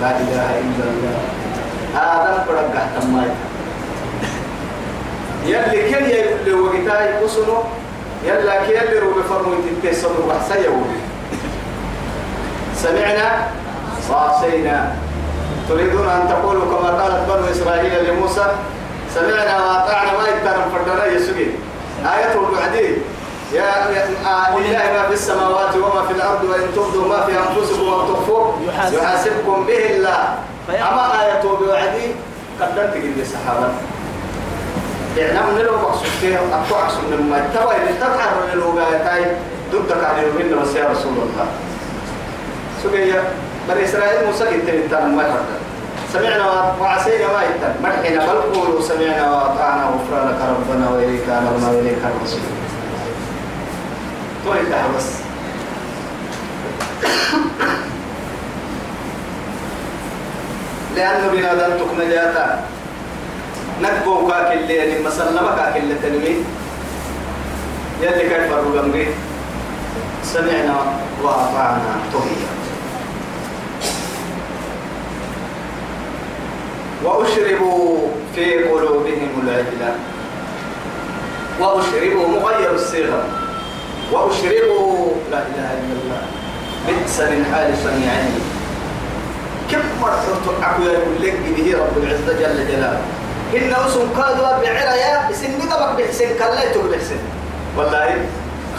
[0.00, 1.18] لا إله إلا الله.
[1.94, 3.49] هذا فرق تمايت
[5.44, 7.58] يلي كل يلي وقتاي قصنو
[8.24, 10.54] يلا كي يلي رو بفرمو يتكسر وحسا
[12.76, 13.48] سمعنا؟
[14.10, 14.96] وعصينا
[15.68, 18.46] تريدون أن تقولوا كما قالت بنو إسرائيل لموسى
[19.14, 21.46] سمعنا وأطعنا ما يتنم فردنا يسوي
[22.04, 22.96] آية الوعدين
[23.52, 23.64] يا
[24.26, 28.54] آه لله ما في السماوات وما في الأرض وإن تبدوا ما في أنفسكم أو تخفوه
[28.68, 28.94] يحاسب.
[28.94, 30.34] يحاسبكم به الله.
[30.68, 32.06] أما آية بوعدي
[32.60, 33.68] قدرت قد الصحابة
[35.16, 39.26] يعني من لو بقصد فيها أقوى عصر من ما تبا إذا تقعر من الوقايتاي
[39.72, 41.46] ضدك عن الوهن بس يا رسول الله.
[42.84, 43.22] سبيا
[43.68, 45.44] بني إسرائيل موسى قلت للتان ما يحرد
[46.12, 51.98] سمعنا وعسينا ما يتن مرحنا بل قولوا سمعنا وأطعنا غفرانك ربنا وإليك أمرنا وإليك
[54.44, 55.06] تو انتهى بس.
[60.96, 62.46] لأنه بنادم تكون جاتا
[63.82, 66.44] نكبو كاك اللي يعني مسلمة كاك اللي تنمي.
[68.02, 68.92] يلي كيف الرقم
[70.24, 70.76] سمعنا
[71.22, 72.50] وأطعنا طهيا
[77.04, 79.94] وأشربوا في قلوبهم العجلة.
[81.60, 83.24] وأشربوا مغير الصيغة.
[84.12, 86.22] وأشربوا لا إله إلا الله.
[86.86, 88.40] بئس من حال صنيعين
[89.70, 93.02] كم مرة تعقوا يقول لك به رب العزة جل جلاله.
[93.56, 97.18] إن أسم قادوا بعرايا سن نقبك بحسن كلا يتوب بحسن.
[97.76, 98.26] والله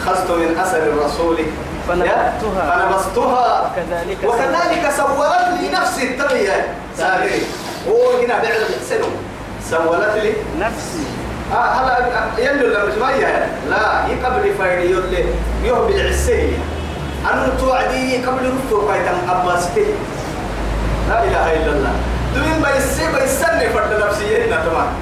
[0.06, 1.38] خذت من أثر الرسول.
[1.88, 2.64] فنبذتها.
[2.70, 3.72] فنبذتها.
[3.72, 6.66] وكذلك وكذلك سولت لي نفسي التبية
[6.98, 7.42] سابري
[7.88, 9.10] هو هنا بعد بحسنه.
[9.70, 11.04] سولت لي نفسي.
[11.52, 11.96] آه هلا
[12.38, 13.48] يلو لما شوية.
[13.70, 15.24] لا يقبل فايد يلي
[15.64, 16.58] يهب العسية
[17.32, 19.86] أنا توعدي قبل رفض قايتم أباستي
[21.08, 21.94] لا إله إلا الله.
[22.34, 24.92] دوين بيسي بيسني فرد نفسيتنا تمام.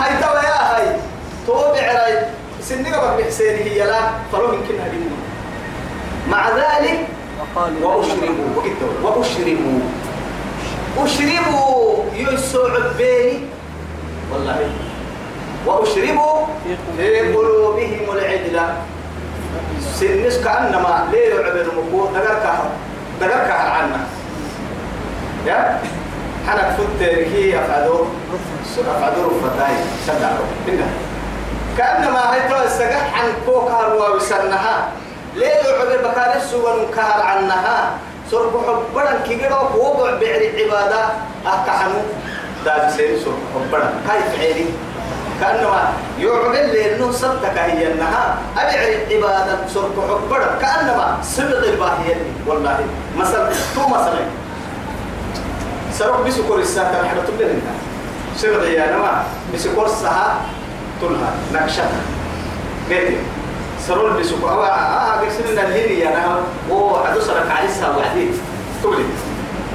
[0.00, 0.96] هاي توا يا هاي
[1.46, 2.18] توبع راي
[2.62, 4.00] سني قبل بحسيني هي لا
[4.32, 5.00] فلو يمكن هذه
[6.28, 6.98] مع ذلك
[7.82, 8.62] وأشربوا.
[9.02, 9.80] وأشربوا.
[10.98, 13.40] أشربوا يسوع بيني.
[14.32, 14.70] والله.
[15.66, 16.46] وأشربوا
[16.96, 18.76] في قلوبهم العدلة
[19.94, 22.58] سنس كأنما ليه يعبر مكو دقرك
[23.20, 24.06] دقرك عنا.
[25.46, 25.80] يا؟
[26.48, 28.04] حنا فت هي أفعدوا
[28.78, 29.74] أفعدوا رفتاي
[30.06, 30.86] سدعوا هنا
[31.78, 34.88] كأنما هي تو السجح عن كوكار وسنها
[35.36, 37.90] ليه يعبر بكار السوى كار عنها.
[38.30, 41.02] سرق حبرا كيجرا ووضع بعر عبادة.
[41.46, 42.00] أكحنو
[42.64, 43.92] داب سير سرق حبرا.
[44.08, 44.66] كيف عيني
[45.40, 48.38] كأنما يعمل لأنه صدق هي أنها.
[48.58, 48.80] أبيع
[49.10, 52.78] عبادة سرق حبرة كأنما سبق الباهية والله
[53.18, 54.24] مثلا تو مثلا
[55.98, 57.62] سرق بسكر الساعة نحن تبين
[58.36, 60.40] سبق يا نما بسكر الساعة
[61.00, 62.00] تلها نكشتها.
[62.90, 63.16] قلت
[63.86, 66.36] سرول بسكر أو آه قسم من الهيري يا نها
[66.70, 68.28] هو عدو سرق الساعة وحدي
[68.82, 69.04] تقولي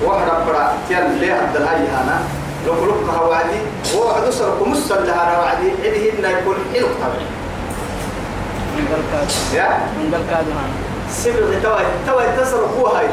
[0.06, 2.20] واحد أبرا تيان ليه عبد الهاي هنا
[2.68, 3.60] لو لك وعدي
[3.96, 7.26] هو عدو سرق مسل لها وعدي إذا هنا يكون حلو طبعا
[8.78, 10.72] من قال يا؟ من قال كادو هان
[11.12, 12.24] سبب توا توا
[12.80, 13.08] هو هاي.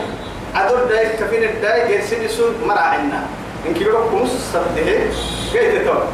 [0.56, 3.20] عدول داي كفين الداي جل سيدي سود مرا عنا.
[3.68, 5.10] إن كيلو كمس سبته.
[5.52, 6.08] جيت توا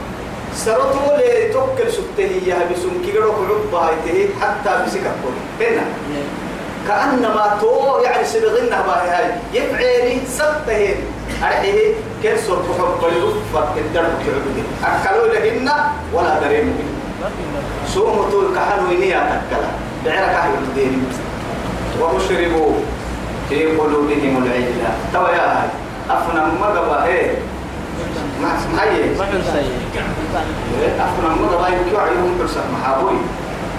[0.55, 5.85] سرطوا لي توكل سبته هي بسم كيلو كعب هاي تهي حتى بسكبون هنا.
[6.89, 9.31] كأنما تو يعني سبغنا باهي هاي.
[9.55, 10.97] يفعلي سبته.
[11.43, 15.71] أرحيه كل صرف حب بلو فكدر كعبه أكلوا لهن
[16.15, 16.75] ولا دريم.
[17.95, 19.71] سوم طول كحلو إنيا تكلا.
[20.05, 21.07] بعرك أهل الدين.
[22.01, 22.75] وأشربوا.
[23.53, 25.69] في قلوبهم العجلة توا يا هاي
[26.11, 27.31] أفنى مغبا إيه؟
[28.41, 29.13] ما هي
[31.01, 33.13] أفنى مغبا يمكن عيهم ترسل محاوي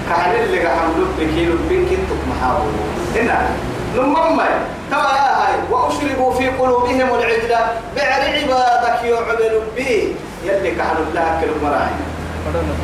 [0.10, 2.70] كحل اللي حملوا بكيلو كنتك محاوي
[3.16, 3.50] هنا.
[3.98, 4.48] نمما
[4.92, 7.60] توا يا هاي وأشربوا في قلوبهم العجلة
[7.96, 11.96] بعر عبادك يعملوا به يلي كحلوا لها كل مراعي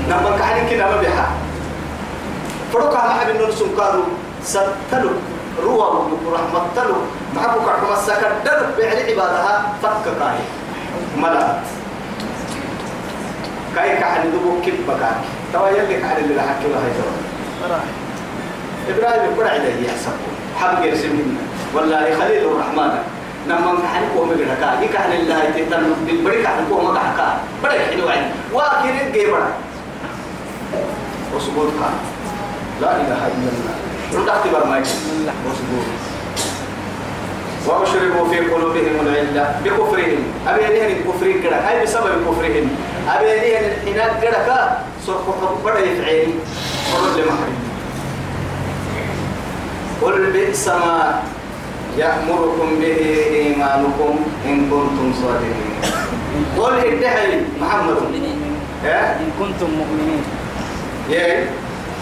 [0.09, 1.27] نما كحل كنا ما بيها.
[2.73, 4.03] فروك على حبيب نرسم كارو.
[4.43, 5.09] ستلو
[5.63, 5.87] روى
[6.33, 6.95] رحمة تلو.
[7.35, 9.73] محبوك عكما السكدر بعد عبادها.
[9.83, 10.39] فك كاي
[11.17, 11.59] ملا
[13.75, 15.17] كاي كحل دبو كيف بكاك
[15.53, 17.83] توا يلي كحل اللي حكي لها توا راح
[18.89, 20.15] إبراهيم يقول عدي يحسب
[20.59, 21.37] حب يرسمين
[21.73, 22.91] والله خليل الرحمن.
[23.47, 28.31] نما كحل قوم بكاك يكحل الله يتتن بالبريك كحل قوم كحكا بريك حلو عين.
[28.53, 29.47] واكين الجيبرا
[31.35, 31.95] وسبوت كان
[32.81, 33.88] لا إله إلا الله.
[34.13, 34.25] يكون
[35.45, 35.87] وسبوت
[37.67, 40.23] وأشربوا في قلوبهم العلة بكفرهم.
[40.47, 41.57] أبي ليهن الكفرين كده.
[41.69, 42.69] هاي بسبب كفرهم.
[43.09, 46.27] أبي ليهن الحناك كده كا سرق بدا يفعل.
[46.93, 47.57] ورد لمحرم.
[50.01, 51.21] قل بئس ما
[51.97, 52.99] يأمركم به
[53.35, 55.79] إيمانكم إن كنتم صادقين.
[56.57, 57.97] قل ادعي محمد؟
[58.85, 60.23] إن كنتم مؤمنين.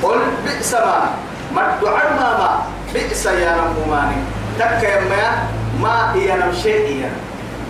[0.04, 1.10] قل بئس ما
[1.58, 2.62] ما الدعاء ما.
[2.93, 4.22] بئس يا نموماني
[4.60, 5.50] تك يا ما
[5.82, 7.12] ما هي نم شيء يا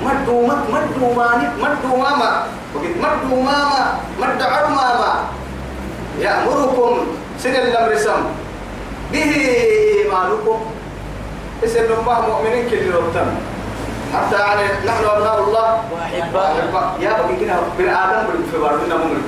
[0.04, 2.32] ما دومت ما دوماني ما دوماما
[2.76, 3.82] وقد ما دوماما
[4.20, 4.88] ما الدعاء ما.
[6.20, 6.94] يأمركم
[7.40, 8.24] سن الأمر سم.
[9.12, 9.32] به
[10.04, 10.60] إيمانكم
[11.64, 13.30] اسم الله مؤمنين كل ربطان
[14.14, 15.68] حتى يعني نحن أبناء الله.
[15.92, 16.50] وأحباء
[17.00, 19.22] يا بقي كنا بن آدم في بارنا من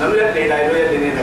[0.00, 1.22] نمو يلي لا يلي نينا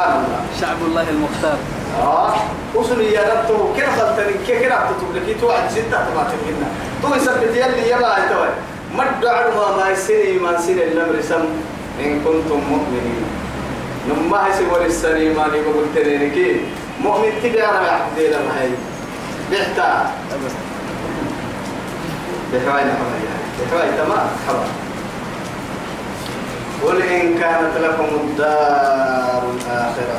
[0.00, 0.40] سبحان الله.
[0.60, 1.58] شعب الله المختار.
[2.00, 2.34] آه.
[2.74, 6.68] وصل يا رب كنا خلتني؟ كي كنا تطلب لك توعد ستة ما تكنا
[7.02, 8.48] تو يثبت يلي يلا توي
[8.96, 9.04] ما
[9.76, 11.44] ما يسني ما سني الأمر سم
[12.00, 13.24] إن كنتم مؤمنين.
[14.08, 16.60] نما هي سوى السني ما لي قلت لك
[17.04, 18.72] مؤمن تبي أنا حبيبي لما هي.
[19.50, 20.10] بيحتا
[22.52, 23.20] بحواي نحواي
[23.60, 24.26] بحواي تمام.
[24.48, 24.89] حواي
[26.84, 30.18] قل إن كانت لكم الدار الآخرة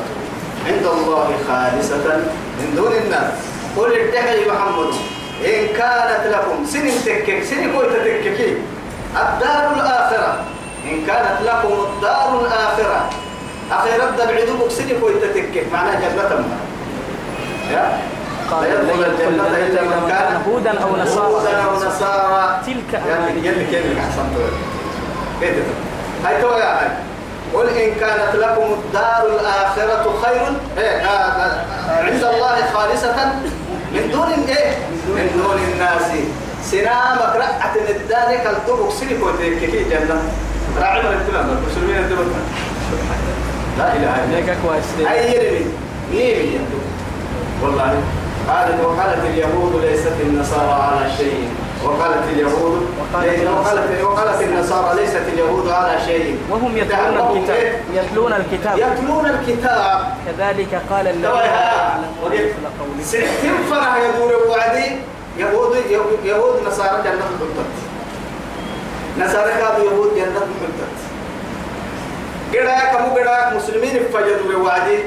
[0.66, 2.16] عند الله خالصة
[2.58, 3.32] من دون الناس.
[3.76, 4.94] قل ادعي محمد.
[5.44, 6.66] إن كانت لكم.
[6.66, 7.42] سن تكك.
[7.44, 8.56] سن كويت تككي
[9.16, 10.44] الدار الآخرة.
[10.84, 13.10] إن كانت لكم الدار الآخرة.
[13.72, 15.66] أخيرا بعدوك سن كويت تكك.
[15.72, 16.58] معناها جنة ما.
[17.72, 17.98] يا؟
[18.50, 21.64] قال يدخل الجنة إلا من كان هودا أو هودا نصارى.
[21.64, 22.60] أو نصارى.
[22.66, 23.02] تلك
[23.42, 24.26] يلي كيف أحسن
[25.40, 25.54] كيف
[26.24, 26.88] هاي تو يا هاي.
[27.54, 30.52] قل إن كانت لكم الدار الآخرة خير.
[30.78, 33.32] إيه آه، آه، عند الله خالصة.
[33.92, 34.70] من دون إيه؟
[35.08, 36.02] من دون الناس.
[36.64, 40.22] سنامك رأت الدار كالطبق سنك وتككي جنة.
[40.80, 42.32] راعي من المسلمين التمام
[43.78, 45.12] لا إله إلا الله.
[45.12, 45.64] أي يرمي؟
[46.12, 46.60] نيمي
[47.62, 47.94] والله.
[48.48, 51.48] قالت وقالت اليهود ليست النصارى على شيء.
[51.84, 56.38] وقالت اليهود وقالت وقالت النصارى ليست اليهود على شيء.
[56.50, 58.78] وهم يتلون الكتاب؟ يتلون الكتاب.
[58.78, 60.14] يتلون الكتاب.
[60.26, 61.52] كذلك قال الذين
[63.02, 64.96] سحتم فرح يدور وعدي.
[65.38, 65.76] يهود
[66.24, 67.72] يهود نصارى جنة الحلتت
[69.18, 70.98] نصارى كادوا يهود جنة الحلتت
[72.52, 74.98] قراك مو قراك مسلمين فجدوا وعدي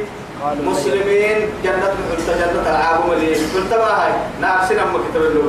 [0.64, 4.12] مسلمين جنة الحلتة جنة العابم اللي قلت ما هاي؟
[4.42, 5.40] نارسنا أما كتاب اللي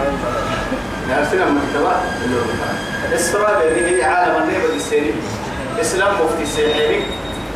[0.00, 1.86] أما كتاب
[2.24, 5.14] اللي إسرائيل هي عالم النيبة السيري
[5.80, 7.02] إسلام مفتي السيحيني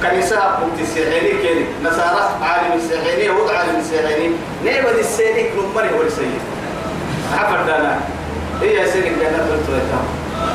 [0.03, 1.65] كنيسة مفتي السيحيني كيني.
[1.85, 4.31] نصارى عالم السيحيني يهود عالم السيحيني
[4.65, 6.41] نعبد السيري نمري هو السيد
[7.39, 8.01] عفر دانا.
[8.63, 10.01] هي سيري جنة التويتا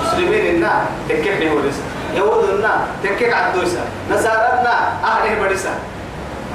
[0.05, 1.83] مسلمين النا تكيف هو السيد
[2.15, 5.69] يهود النا تكيك عدوسا نصارى النا أهله بديسا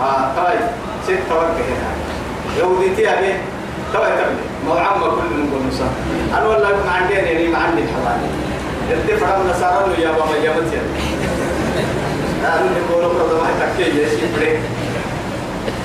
[0.00, 0.60] آه طيب.
[1.06, 1.90] ست توقع هنا.
[2.58, 3.34] يهودي تيابي.
[3.94, 5.88] طبعا تبني موعم كل نقول نصا
[6.38, 8.28] أنا والله ما عندي يعني ما عندي الحوالي
[8.90, 10.78] يدي فرام نصارى له يا بابا يا متي
[12.44, 14.58] أنا نقول برضه ما تكي يا شيء بري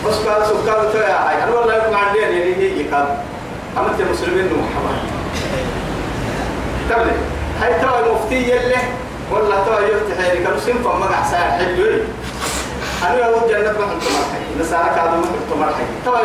[0.05, 3.07] بس قال سكان تيا هاي أنا والله ما عندي يعني هي يكاد
[3.77, 5.01] أما أنت مسلمين نو حوالي
[6.89, 7.17] تبني.
[7.61, 8.75] هاي توا المفتي يلي
[9.31, 12.03] والله توا يفتح هاي كانوا سنفا ما قاعد ساعة حلوين.
[13.03, 14.41] أنا يهود جنة ما حنتم مرحي.
[14.59, 15.83] نصارى كانوا ما حنتم مرحي.
[16.05, 16.19] توا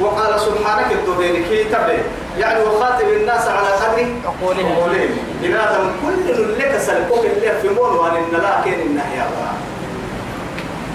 [0.00, 1.98] وقال سبحانك الدبين كي تبي
[2.38, 8.16] يعني وخاطب الناس على قدر عقولهم عقولهم لماذا كل لك سلكوك اللي في مون وان
[8.16, 9.52] النلا كين النهي الله.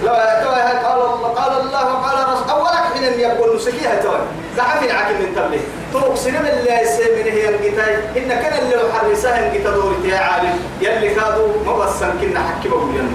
[0.04, 4.20] لا توي هاي قال الله قال الله قال رسول أولك حين يقول نسكيها توي.
[4.58, 5.60] دعفين عاكم من تبلي
[5.94, 10.60] طرق سينما اللي يسمين هي القتاي إن كان اللي حرسها القتا دورتي يا عالم.
[10.82, 13.08] يلي كادوا مبسن كنا حكي بقول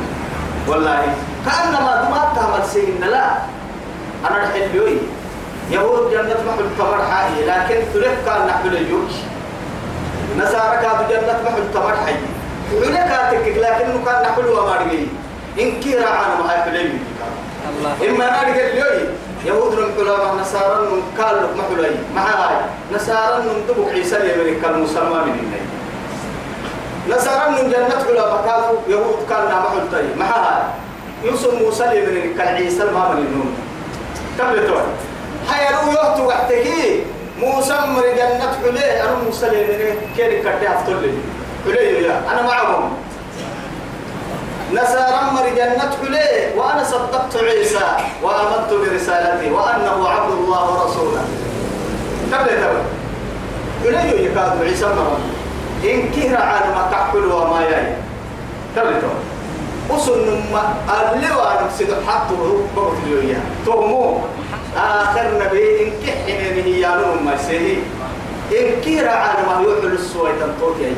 [0.69, 1.15] والله.
[1.47, 3.31] كأنما دماغ تعمل سيئن لا.
[4.31, 4.99] أنا الحلوي
[5.71, 9.11] يهود جنة محل تمر حائي لكن ثلث كان نحمل اليوك
[10.39, 12.15] نصارى كانوا جنة محل تمر حي.
[12.71, 15.07] حلو كاتك لكنه كان نحمل وما رجي
[15.61, 16.65] إن كيرا عنا ما
[17.71, 18.11] الله.
[18.11, 19.09] إما نرجع اليوم
[19.45, 20.89] يهود نحلوا نصارى
[21.19, 22.57] قال لك محلي مع هاي
[22.95, 25.67] نصارى ندبك عيسى اليمن كان مسلمان من النبي
[27.17, 30.63] نصارى من جنة حلا بكالو يهود كان محل طيب مع هاي
[31.25, 33.55] يوسف موسى اليمن كان عيسى ما من النون
[34.39, 34.83] تبلتون
[35.51, 37.05] حيرو يهتو وحتكي.
[37.41, 41.01] موسى مر جنة حليه أنا موسى اليمن كيري كتي أفتر
[41.67, 42.97] لي يا أنا معهم.
[44.73, 47.87] نصارى مر جنة حليه وأنا صدقت عيسى
[48.23, 51.25] وآمنت برسالته وأنه عبد الله ورسوله.
[52.33, 52.85] تبلتون
[53.83, 55.19] حليه يكاد عيسى مرة.
[55.85, 57.87] إن كهر عاد ما تحكل وما ياي.
[58.77, 59.19] تبلتون
[59.91, 60.75] أصل ما
[61.13, 62.37] اللي وأنا سيد حطه
[62.77, 63.37] بقول له
[63.67, 64.21] تومو.
[64.77, 67.77] آخر نبي إن كحنا به يالون ما سيه
[68.53, 70.93] إن كهر عاد ما يحل السويت الطوت ياي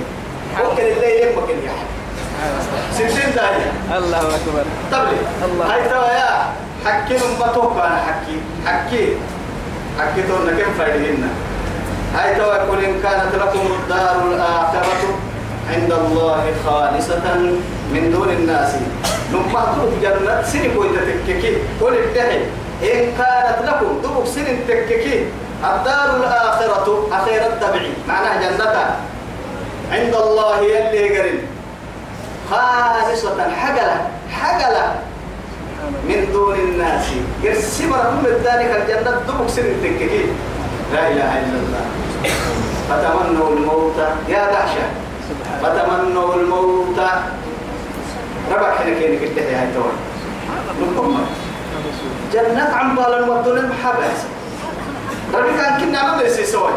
[0.64, 1.86] وكل اللي يمكن يحل
[2.92, 4.64] سنتين داية الله أكبر.
[4.90, 5.74] تبلي الله.
[5.74, 6.52] هاي توا يا
[6.84, 8.36] حكي ما توقع أنا حكي.
[8.66, 9.08] حكي.
[9.98, 11.28] حكي تونا كم فايدهن.
[12.14, 15.18] هاي توا يقول إن كانت لكم الدار الآخرة
[15.74, 17.36] عند الله خالصة
[17.92, 18.72] من دون الناس.
[19.32, 20.42] نمحضر جنة.
[20.42, 21.56] سنة كويتا تككي.
[21.80, 22.40] قول الدحي
[22.82, 25.26] إن كانت لكم دبك سنة تككي
[25.64, 28.96] الدار الآخرة أخيرا تبعي معناها جنة
[29.92, 31.38] عند الله يلي قرن
[32.50, 34.94] خالصة حقلة حقلة
[36.08, 37.06] من دون الناس.
[37.42, 40.24] يرسم رقم ذلك الجنة دبك سنة تككي.
[40.92, 41.84] لا إله إلا الله.
[42.88, 43.98] فتمنوا الموت
[44.28, 44.86] يا دهشة.
[45.62, 46.98] فتمنوا الموت.
[48.52, 49.92] ربع حين كينك الدهي هاي توي
[52.32, 54.18] جنة عم بالا ودون المحابس
[55.34, 56.72] ربي كان كنا ما بيسي سوي.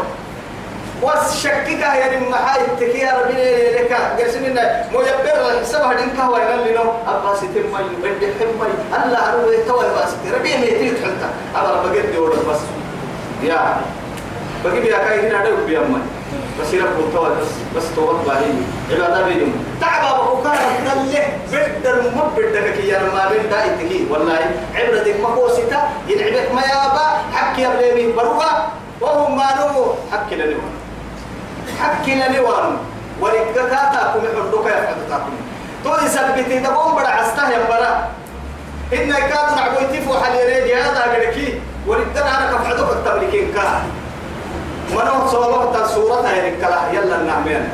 [1.02, 3.92] وشكك يا من محاي تكي يا ربي لك.
[4.20, 8.72] قسمنا مو يبر الحساب هدين كهوا يقال لنا أباس تمي بدي حمي
[9.04, 11.30] الله أروي توي باس ربي ميتي تحنتا.
[11.56, 12.60] أبا بقد دور بس.
[13.42, 13.76] يا.
[14.64, 16.02] بقي بيا كاي هنا ده بيامن
[16.60, 18.52] بس يرب التوى بس بس توبة باهي
[18.90, 24.38] عبادة بيجم تعب أبو كان دلله بدر ما بدك يا ما بين إتكي والله
[24.74, 28.52] عبرتك ما كوسيتا يلعبك ما يابا حكي يا بليمي بروا
[29.00, 30.74] وهم ما نمو حكي لنوان
[31.80, 32.76] حكي لنوان
[33.20, 35.34] ورقكاتاكم يحردوك يفعدتاكم
[35.84, 38.08] تو يثبتي تقوم بڑا عسته يا برا
[38.92, 43.82] إن كادوا نعبو يتفو حليري هذا قدكي ورقنا أنا كفعدوك التملكين كاه
[44.94, 47.68] منو صولوه تصورة هاي الكلا يلا نعمين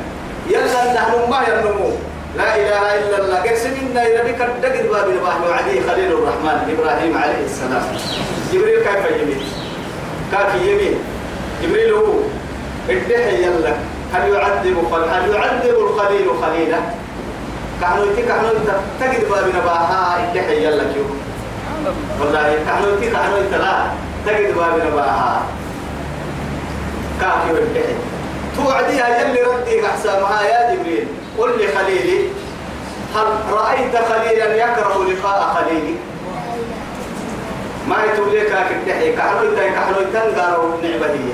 [0.49, 1.89] يلا نحن ما ينمو
[2.37, 7.45] لا إله إلا الله قسمنا إلى بك الدقر باب البحر وعليه خليل الرحمن إبراهيم عليه
[7.45, 7.83] السلام
[8.53, 9.41] جبريل كيف يمين
[10.31, 10.95] كيف يمين
[11.63, 12.05] جبريل هو
[12.89, 13.73] الدحي يلا
[14.13, 15.03] هل يعذب خل...
[15.09, 16.81] هل يعذب الخليل خليله
[17.81, 18.49] كانوا يتي كانوا
[19.01, 21.03] تجد باب نباها الدحي يلا كيو
[22.21, 23.75] والله كانوا يتي كانوا يتلا
[24.27, 25.41] تجد باب نباها
[27.21, 27.95] كافي والبحر
[28.57, 31.07] توعديها يلي ردي أحسامها يا جبريل
[31.37, 32.19] قل لخليلي
[33.15, 35.95] هل رأيت خليلا يكره لقاء خليلي؟
[37.89, 41.33] ما يتولي كاك الدحي كحلو يتاي كحلو يتنقارو نعبة هي.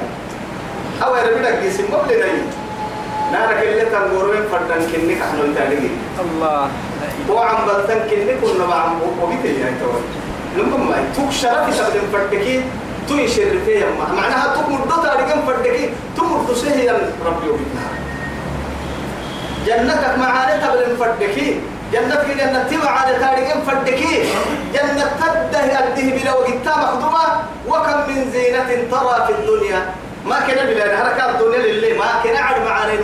[1.03, 2.31] أو يربي لك جسم مبلغي
[3.31, 6.67] نارك اللي تنقرين فردن كنك إحنا يتالي الله.
[7.29, 10.01] هو عم بلتن كنك كنا مع عم وبيت يا توي.
[10.57, 12.63] لما ما توك شرف تبدن
[13.09, 13.87] تو يشر فيها.
[14.15, 16.89] معناها مدة تاريخ فردكي تو مدة سهي
[17.25, 17.85] ربي وبيتنا.
[19.67, 21.59] جنتك معاني تبدن فردكي.
[21.93, 24.23] جنتك جنة معاني تاريخ فردكي.
[24.73, 27.25] جنة تده أده بلا وقتا مخدومة
[27.67, 29.81] وكم من زينة ترى في الدنيا.
[30.25, 32.97] ما كان بلا حركات الدنيا لله ما كان عد معاني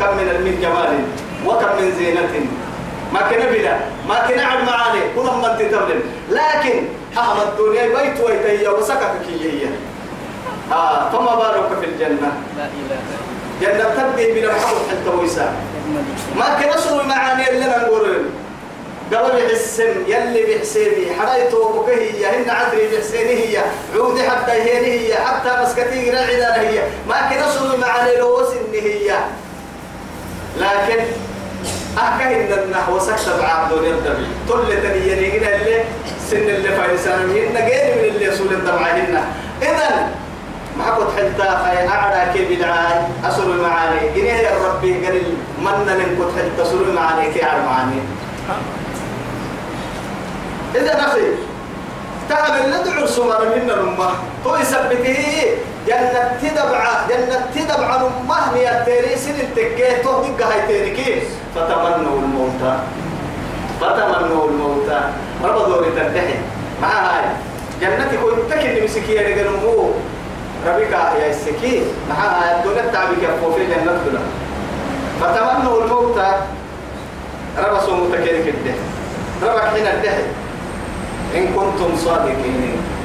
[0.00, 0.92] كم من من جمال.
[1.46, 2.34] وكم من زينة.
[3.14, 3.76] ما كان بلا
[4.08, 5.00] ما كان عد معاني.
[5.16, 6.00] كل من تتبلن
[6.30, 6.76] لكن
[7.18, 9.68] أهم الدنيا بيت ويتهي وسكك كي
[10.72, 12.98] آه فما بالك في الجنة؟ لا إله
[13.60, 15.52] جنة تبدي بلا محبوب حتى ويسا.
[16.36, 18.24] ما كان سوي معاني اللي نقول
[19.14, 21.14] قبل السم يلي بحسيني.
[21.18, 23.64] حرايته بكهي هن عدري بحسيني هي.
[23.94, 26.82] عودي حتى هي هي حتى مسكتي رعدا هي.
[27.08, 29.18] ما كان سوي معاني لوس إن هي.
[30.56, 31.04] لكن
[31.98, 35.84] أحكى إن النحو سكت بعبد يبدأ طل تنيني هنا اللي
[36.30, 39.24] سن اللي فايسان هن غير من اللي يسول الدمعة هن
[39.62, 40.10] إذن
[40.78, 44.20] ما كنت حتى خي أعلى كي بدعاي أسر معاني.
[44.20, 45.22] إنه يا ربي قال
[45.58, 48.00] من لن كنت حتى سر معاني كي أعلى معاني.
[50.74, 51.20] إذا أخي
[52.28, 54.10] تعب اللي دعو سمر من الأمة
[54.44, 55.16] تو يثبته.
[55.86, 61.22] جنة تدبع جنة تدبع الأمة هي التيريسين التكيه تو دقة هاي تيريكي
[61.54, 62.62] فتمنوا الموت.
[63.80, 64.90] فتمنوا الموت.
[65.44, 66.34] رب دوري تنتهي.
[66.82, 67.24] مع هاي
[67.80, 69.90] جنة كنت تكن مسكية لقنمو
[70.66, 71.82] ربك يا السكي.
[72.08, 74.20] مع هاي الدنيا تعبك يفو في جنة دولة.
[75.20, 76.18] فتمنوا الموت.
[77.58, 78.74] رب سومو تكيري كده
[79.42, 80.24] ربك حين الدهي.
[81.36, 82.95] إن كنتم صادقين.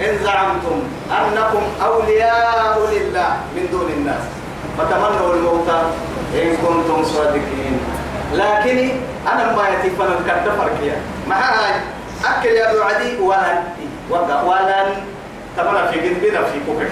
[0.00, 0.78] إن زعمتم
[1.10, 4.24] أنكم أولياء لله من دون الناس
[4.78, 5.68] فتمنوا الموت
[6.34, 7.80] إن كنتم صادقين.
[8.32, 8.78] لكن
[9.32, 10.96] أنا ما يتفن الكرت فرقيا
[11.28, 11.74] ما هاي
[12.24, 13.58] أكل يا أبو عدي ولن
[14.46, 14.88] ولن.
[15.56, 16.90] تمنى في قلبنا في كوكك.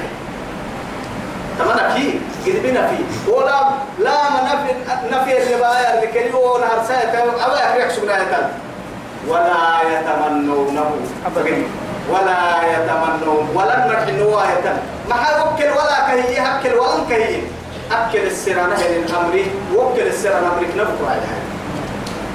[1.59, 3.31] تمنى في قلبنا في.
[3.31, 3.61] ولا
[3.99, 4.73] لا منفي
[5.11, 7.15] نفي اللي بايا اللي كليو نهار ساعة
[7.47, 8.51] أبا يحرق سبنا
[9.29, 9.57] ولا
[9.93, 10.91] يتمنونه.
[11.27, 11.86] أبدا.
[12.11, 12.41] ولا
[12.73, 14.83] يتمنون ولا نحن واية.
[15.09, 17.41] ما وكل ولا كهي أكل ولا كهي.
[17.93, 21.21] أكل السرانة من أمري وكل السرانة أمريك نبقى على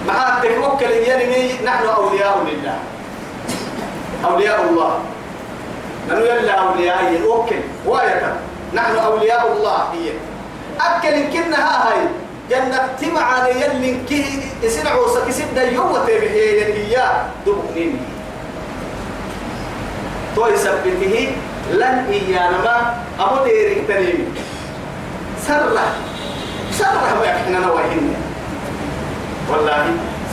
[0.07, 2.77] ما أتك وكل ينمي نحن أولياء لله.
[4.25, 4.99] أولياء الله.
[6.09, 8.33] نحن يلا أولياء؟ وكل واية.
[8.73, 10.11] نحن أولياء الله هي.
[10.81, 12.01] أكل كنا هاي.
[12.49, 17.01] جنة تمع يلي كي يسنع وسك سد يوم تبيه هي.
[17.45, 17.99] دبنين.
[20.35, 21.15] تو يثبته
[21.71, 22.75] لن إيانا ما
[23.19, 24.35] أبو ديرك تنيم
[25.47, 25.85] سرة
[26.71, 28.13] سرة ما يحنا نواهن
[29.49, 29.85] والله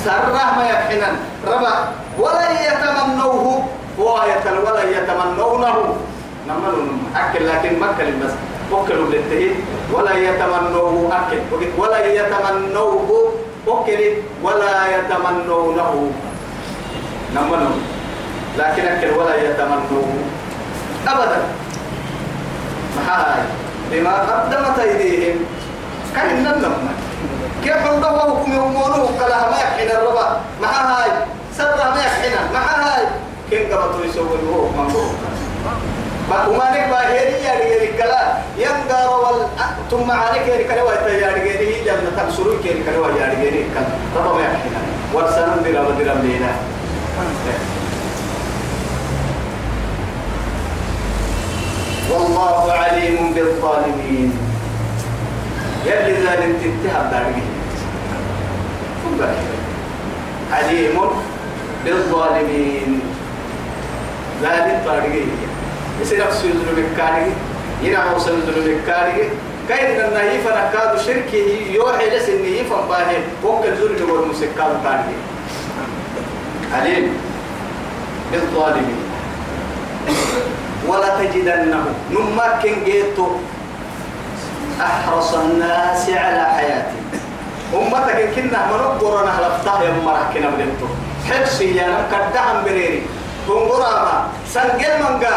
[0.05, 1.09] سرة ما يحنا
[1.47, 1.75] ربا
[2.19, 3.65] ولا يتمنوه
[3.99, 5.97] وآية ولا يتمنونه
[6.49, 8.33] نمنون أكل لكن ما كلم بس
[8.73, 9.55] وكلوا للتهيد
[9.93, 11.39] ولا يتمنوه أكل
[11.79, 13.33] ولا يتمنوه
[13.67, 14.01] وكل
[14.43, 16.13] ولا يتمنونه
[17.35, 17.98] نمنون
[18.59, 20.13] لكن أكل ولا يتمنوه
[21.09, 21.41] أبدا.
[22.97, 23.43] محاي.
[23.91, 25.37] بما قدمت أيديهم.
[26.15, 26.93] كأن النمى
[27.65, 30.41] كيف الله حكم يومونه؟ كلها ما يحين الربا.
[30.63, 31.11] مع هاي
[31.57, 32.33] سرها ما يحين.
[32.55, 33.05] مع هاي
[33.51, 34.95] كن قبطوا يسوي هو من
[36.49, 38.23] وما نكبا هيري يا رجال كلا
[38.59, 39.41] ينقر وال
[39.91, 44.33] ثم عليك يا رجال ويتا يا رجال جنة تنصروا يا رجال يا رجال كلا ربا
[44.35, 44.73] ما يحين.
[45.15, 46.53] ورسلنا ديرا وديرا بينا.
[52.11, 54.33] والله عليم بالظالمين.
[55.87, 57.43] يلي ذلك تتهم دارجي
[60.53, 60.97] عليم
[61.85, 63.01] بالظالمين.
[64.43, 65.25] ذلك دارجي
[66.01, 67.33] يصير أفسد المكاري
[67.83, 69.31] ينعم وصل المكاري
[69.69, 75.19] كاين النهي فنكاد شركه يوحي لسنه فنباهي وكل ذل والمسكال دارجي
[76.75, 77.13] عليم
[78.33, 79.08] بالظالمين.
[80.89, 83.29] ولا تجدنه نمكن جيتو.
[84.79, 86.99] أحرص الناس على حياتي.
[87.75, 90.87] أمتك كنا منقرنا لفتاه يا مرح كنا بلنتو
[91.29, 93.03] حرصي يا نم كدهم بريري.
[93.49, 95.37] تنقرا سنجل منقا.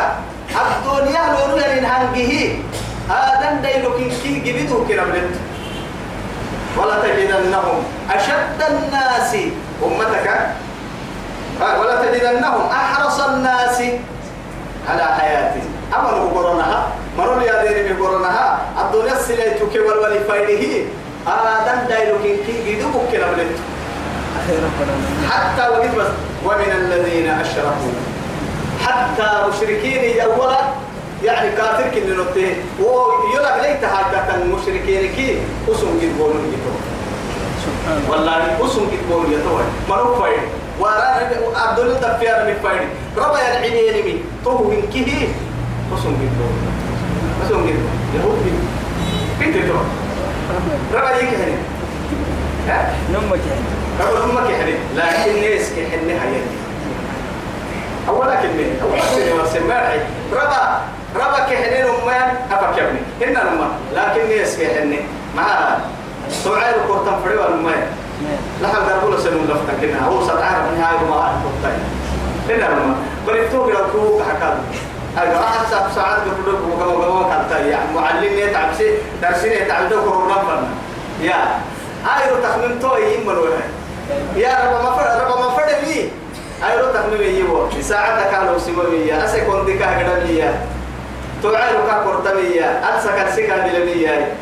[0.61, 2.59] الدنيا لورو يعني هنجيه
[3.09, 5.35] آدم دايلو كي جبيدو كنا بلد
[6.77, 7.77] ولا تجدنهم
[8.11, 9.31] أشد الناس.
[9.83, 10.27] أمتك.
[11.79, 13.81] ولا تجدنهم أحرص الناس.
[14.89, 15.61] على حياتي.
[15.99, 20.85] أمنوا قرنها مروا يا ديري بقرنها الدنيا سليتك والولي فايده
[21.27, 23.47] آدم دايلو كي جبيدو كنا بلد
[25.29, 26.07] حتى وقت بس
[26.45, 27.93] ومن الذين أشركوا.
[28.85, 30.57] حتى مشركين أولا
[31.23, 32.55] يعني كافر كن نوتي.
[32.79, 35.37] ويلا ليت هذا المشركين كي
[35.69, 36.73] أسم بولون يتو
[38.11, 39.59] والله أسم قد بولون يتو
[39.89, 39.95] ما
[40.81, 44.15] هو فايد ورانا عبد الله تفيار من فايد ربا يلعيني مي
[44.45, 45.27] تو من كيه
[45.91, 46.73] قد بولون
[47.45, 47.75] أسم قد
[48.15, 48.45] يهود
[49.39, 49.77] كنت تو
[50.97, 51.55] ربا يكهني
[52.67, 53.65] ها؟ نمك يعني
[53.99, 56.41] ربا أمك يحني لكن ناس كحني هيا
[58.09, 59.99] أولا كلمة أولا كلمة سماعي
[60.33, 60.81] ربا
[61.15, 64.99] ربا كحنين أمان أفك يبني إن الأمان لكن ناس كحني
[65.35, 65.77] ما
[66.29, 67.83] سمعي القرطان فريوا الأمان
[68.61, 71.79] لحد قربولا سنون لفتن كنا هو سدعار من هاي وما هاي القرطان
[72.49, 72.95] إن الأمان
[73.27, 74.57] بريتوك لو كوك حكاد
[75.17, 79.95] أيوة أحد ساعات ساعات قبل وكما وكما كالتا يعني معلم يتعب سي درسين يتعب ده
[80.01, 80.67] كورونا فنا
[81.21, 81.35] يا.
[82.05, 83.57] هاي رو تخمين تو يمن ولا
[84.35, 86.09] يا رب ما فرد رب ما فرد لي.
[86.63, 90.53] هاي رو تخمين يبو ساعتك على سيبوية أسكون ديكا هكذا
[91.43, 94.33] توعي لك قرطمية أنسك السكة بلمية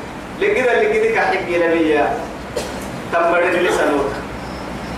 [0.42, 2.10] لقيدا لقيدك حق لمية
[3.14, 4.12] تنبرد لسنوك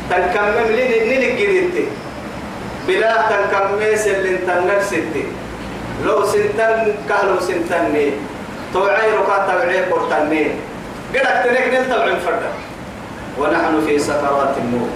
[0.09, 1.85] تنكمم لنلقيدتي
[2.87, 5.25] بلا تنكمم سلين تنر ستي
[6.05, 8.11] لو سنتن كهلو سنتني
[8.73, 10.47] توعي لك تبعي قرطني
[11.13, 12.51] قدك تنك نلتبع فردا
[13.39, 14.89] ونحن في سكرات الموت.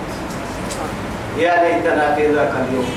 [1.38, 2.90] يا ليتنا في ذاك اليوم.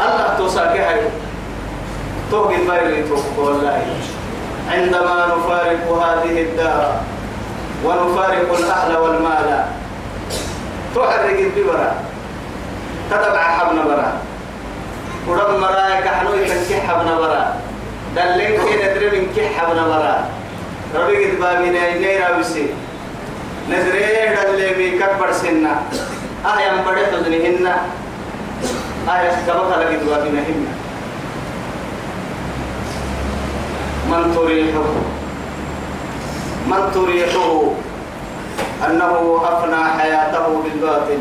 [0.00, 1.08] الله توساكي حيو
[2.30, 3.86] توقي توقي والله.
[4.72, 7.00] عندما نفارق هذه الدار
[7.84, 9.64] ونفارق الأهل والمال.
[10.94, 11.92] تحرق الببرة
[13.10, 14.12] تتبع حبنا برا.
[15.28, 17.42] ورب مرايك حنوي كنكي حبنا برا.
[18.16, 20.16] دلين كي ندري من كي حبنا برا.
[20.94, 22.66] ربي قد بابينا نيرا بسي
[23.70, 24.00] نزري
[24.36, 25.82] دلي بي كبر سنة.
[26.46, 27.66] آه يم بدأ تزنهن
[29.08, 30.66] آه كبر لك دوابينا هن
[34.10, 34.86] من تريحه؟
[36.74, 37.62] من تريحه
[38.86, 41.18] أنه أفنى حياته بالباطل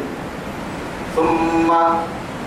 [1.15, 1.71] ثم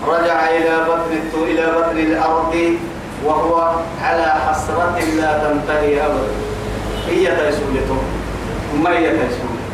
[0.09, 2.77] رجع إلى بطن إلى بطن الأرض
[3.25, 3.71] وهو
[4.03, 6.35] على حسرة لا تنتهي أبدا.
[7.09, 7.99] هي تيسولته
[8.83, 9.67] ما هي تيسولته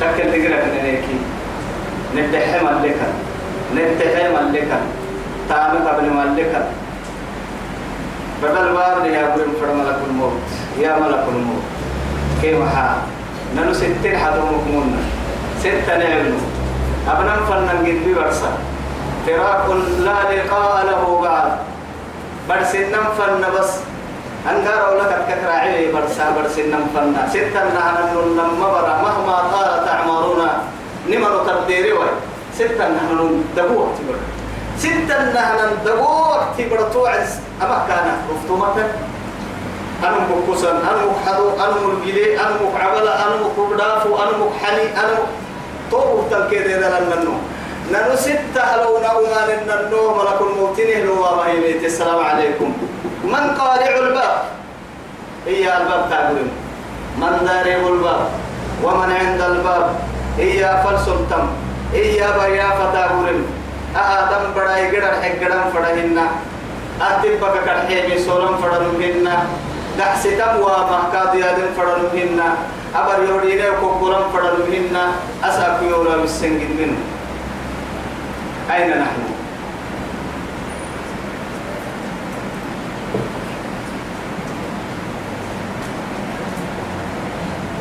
[0.00, 1.04] تكل تقرأ من هيك.
[2.16, 3.00] نتحم لك
[3.76, 4.68] نتحم لك
[5.48, 6.66] تامي قبل ملك
[8.42, 10.32] بدل بار يا برم فر ملك الموت.
[10.78, 11.79] يا ملك الموت.
[12.42, 12.98] كيف حال
[13.56, 15.02] نلو ستين حدومك منا
[15.60, 16.40] ستة نعلم
[17.08, 18.52] أبنا فنن قد ببرسا
[19.26, 19.66] فراق
[20.06, 21.52] لا لقاء له بعد.
[22.48, 23.70] برسنن فن بس.
[24.50, 27.14] أنكار لك الكثرة علي برسا برسنن فن.
[27.28, 30.50] ستة نحن نما برا مهما طالت أعمارنا
[31.08, 32.10] نمر تقديري وي.
[32.56, 34.16] ستة نحن دبوة تبر
[34.78, 37.30] ستة نحن دبوة تبر توعز.
[37.62, 38.76] أما كان رفتومة
[40.04, 45.18] أنا مكوسن أنا مكحدو أنا ملجلي أنا مكعبلة أنا مكبدافو أنا مكحني أنا
[45.90, 47.34] تو تلكي دي دلن منو
[47.92, 51.46] ننو ستة لو نوما ننو ملك الموت نهلو وما
[51.84, 52.72] السلام عليكم.
[53.24, 54.42] من قارع الباب؟
[55.46, 56.50] هي الباب تعبرين
[57.18, 58.22] من دارب الباب؟
[58.84, 59.86] ومن عند الباب؟
[60.38, 61.44] هي فلسلتم
[61.92, 63.44] هي بريا فتابورين
[63.94, 66.18] آدم بڑائی گڑن حق گڑن فڑهن
[67.00, 68.56] أتبك كرحيمي سولم
[69.90, 72.40] فڑنهن دحستم ومحكاد يادن فڑنهن
[72.94, 74.96] أبر يورينا وكبرم فڑنهن
[75.44, 76.98] أساك يورا بالسنجد منه.
[78.70, 79.20] أين نحن؟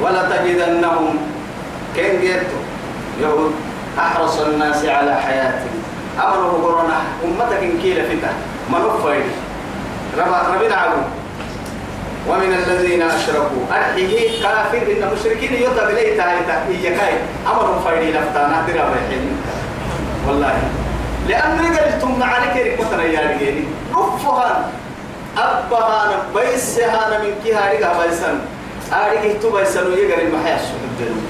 [0.02, 1.18] ولا تجدنهم.
[1.96, 2.60] كين جيتو؟
[3.22, 3.54] يهود
[4.00, 5.76] أحرص الناس على حياتهم.
[6.20, 8.34] أمره قرنا أمتك إن كيل فتح
[10.18, 11.19] ربا ربنا عبو.
[12.30, 13.64] ومن الذين أشركوا.
[13.72, 17.14] أرحيه كافر إن مشركين يطلب إليه تاهي تاهي كاي.
[17.48, 19.38] أمر فايدي لفتانا ترى بيحين
[20.28, 20.58] والله.
[21.28, 23.64] لأن رجلتم عليك ركبتنا يا رجالي
[23.96, 24.64] رفهان.
[25.38, 28.40] أبهان بيسهان من كيها رجع بيسان
[28.94, 31.22] أريك تو بيسان المحيا السجود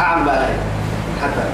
[0.00, 0.56] أعم بالي
[1.22, 1.44] حتى.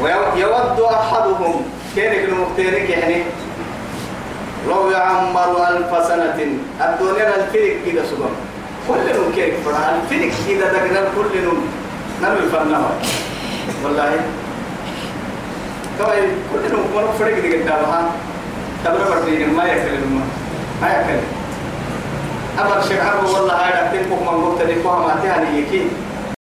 [0.00, 1.62] ويود أحدهم.
[1.94, 3.22] كينك المختارك يعني؟
[4.68, 6.34] لو يعمر ألف سنة
[6.80, 8.34] الدنيا الفرق كده سبحان.
[8.88, 11.60] كل نوم كيف فرع الفرق كده دقنا كل نوم
[12.22, 12.90] نمي فرنها
[13.84, 14.10] والله.
[16.00, 18.10] طيب كل نوم كنا فرق دي قدامها
[18.84, 20.22] تبرر بردين ما يكلم
[20.82, 21.22] ما يكلم
[22.58, 25.88] أبغى شيء عربي والله هذا تنفق من قلت لك ما تهني يكين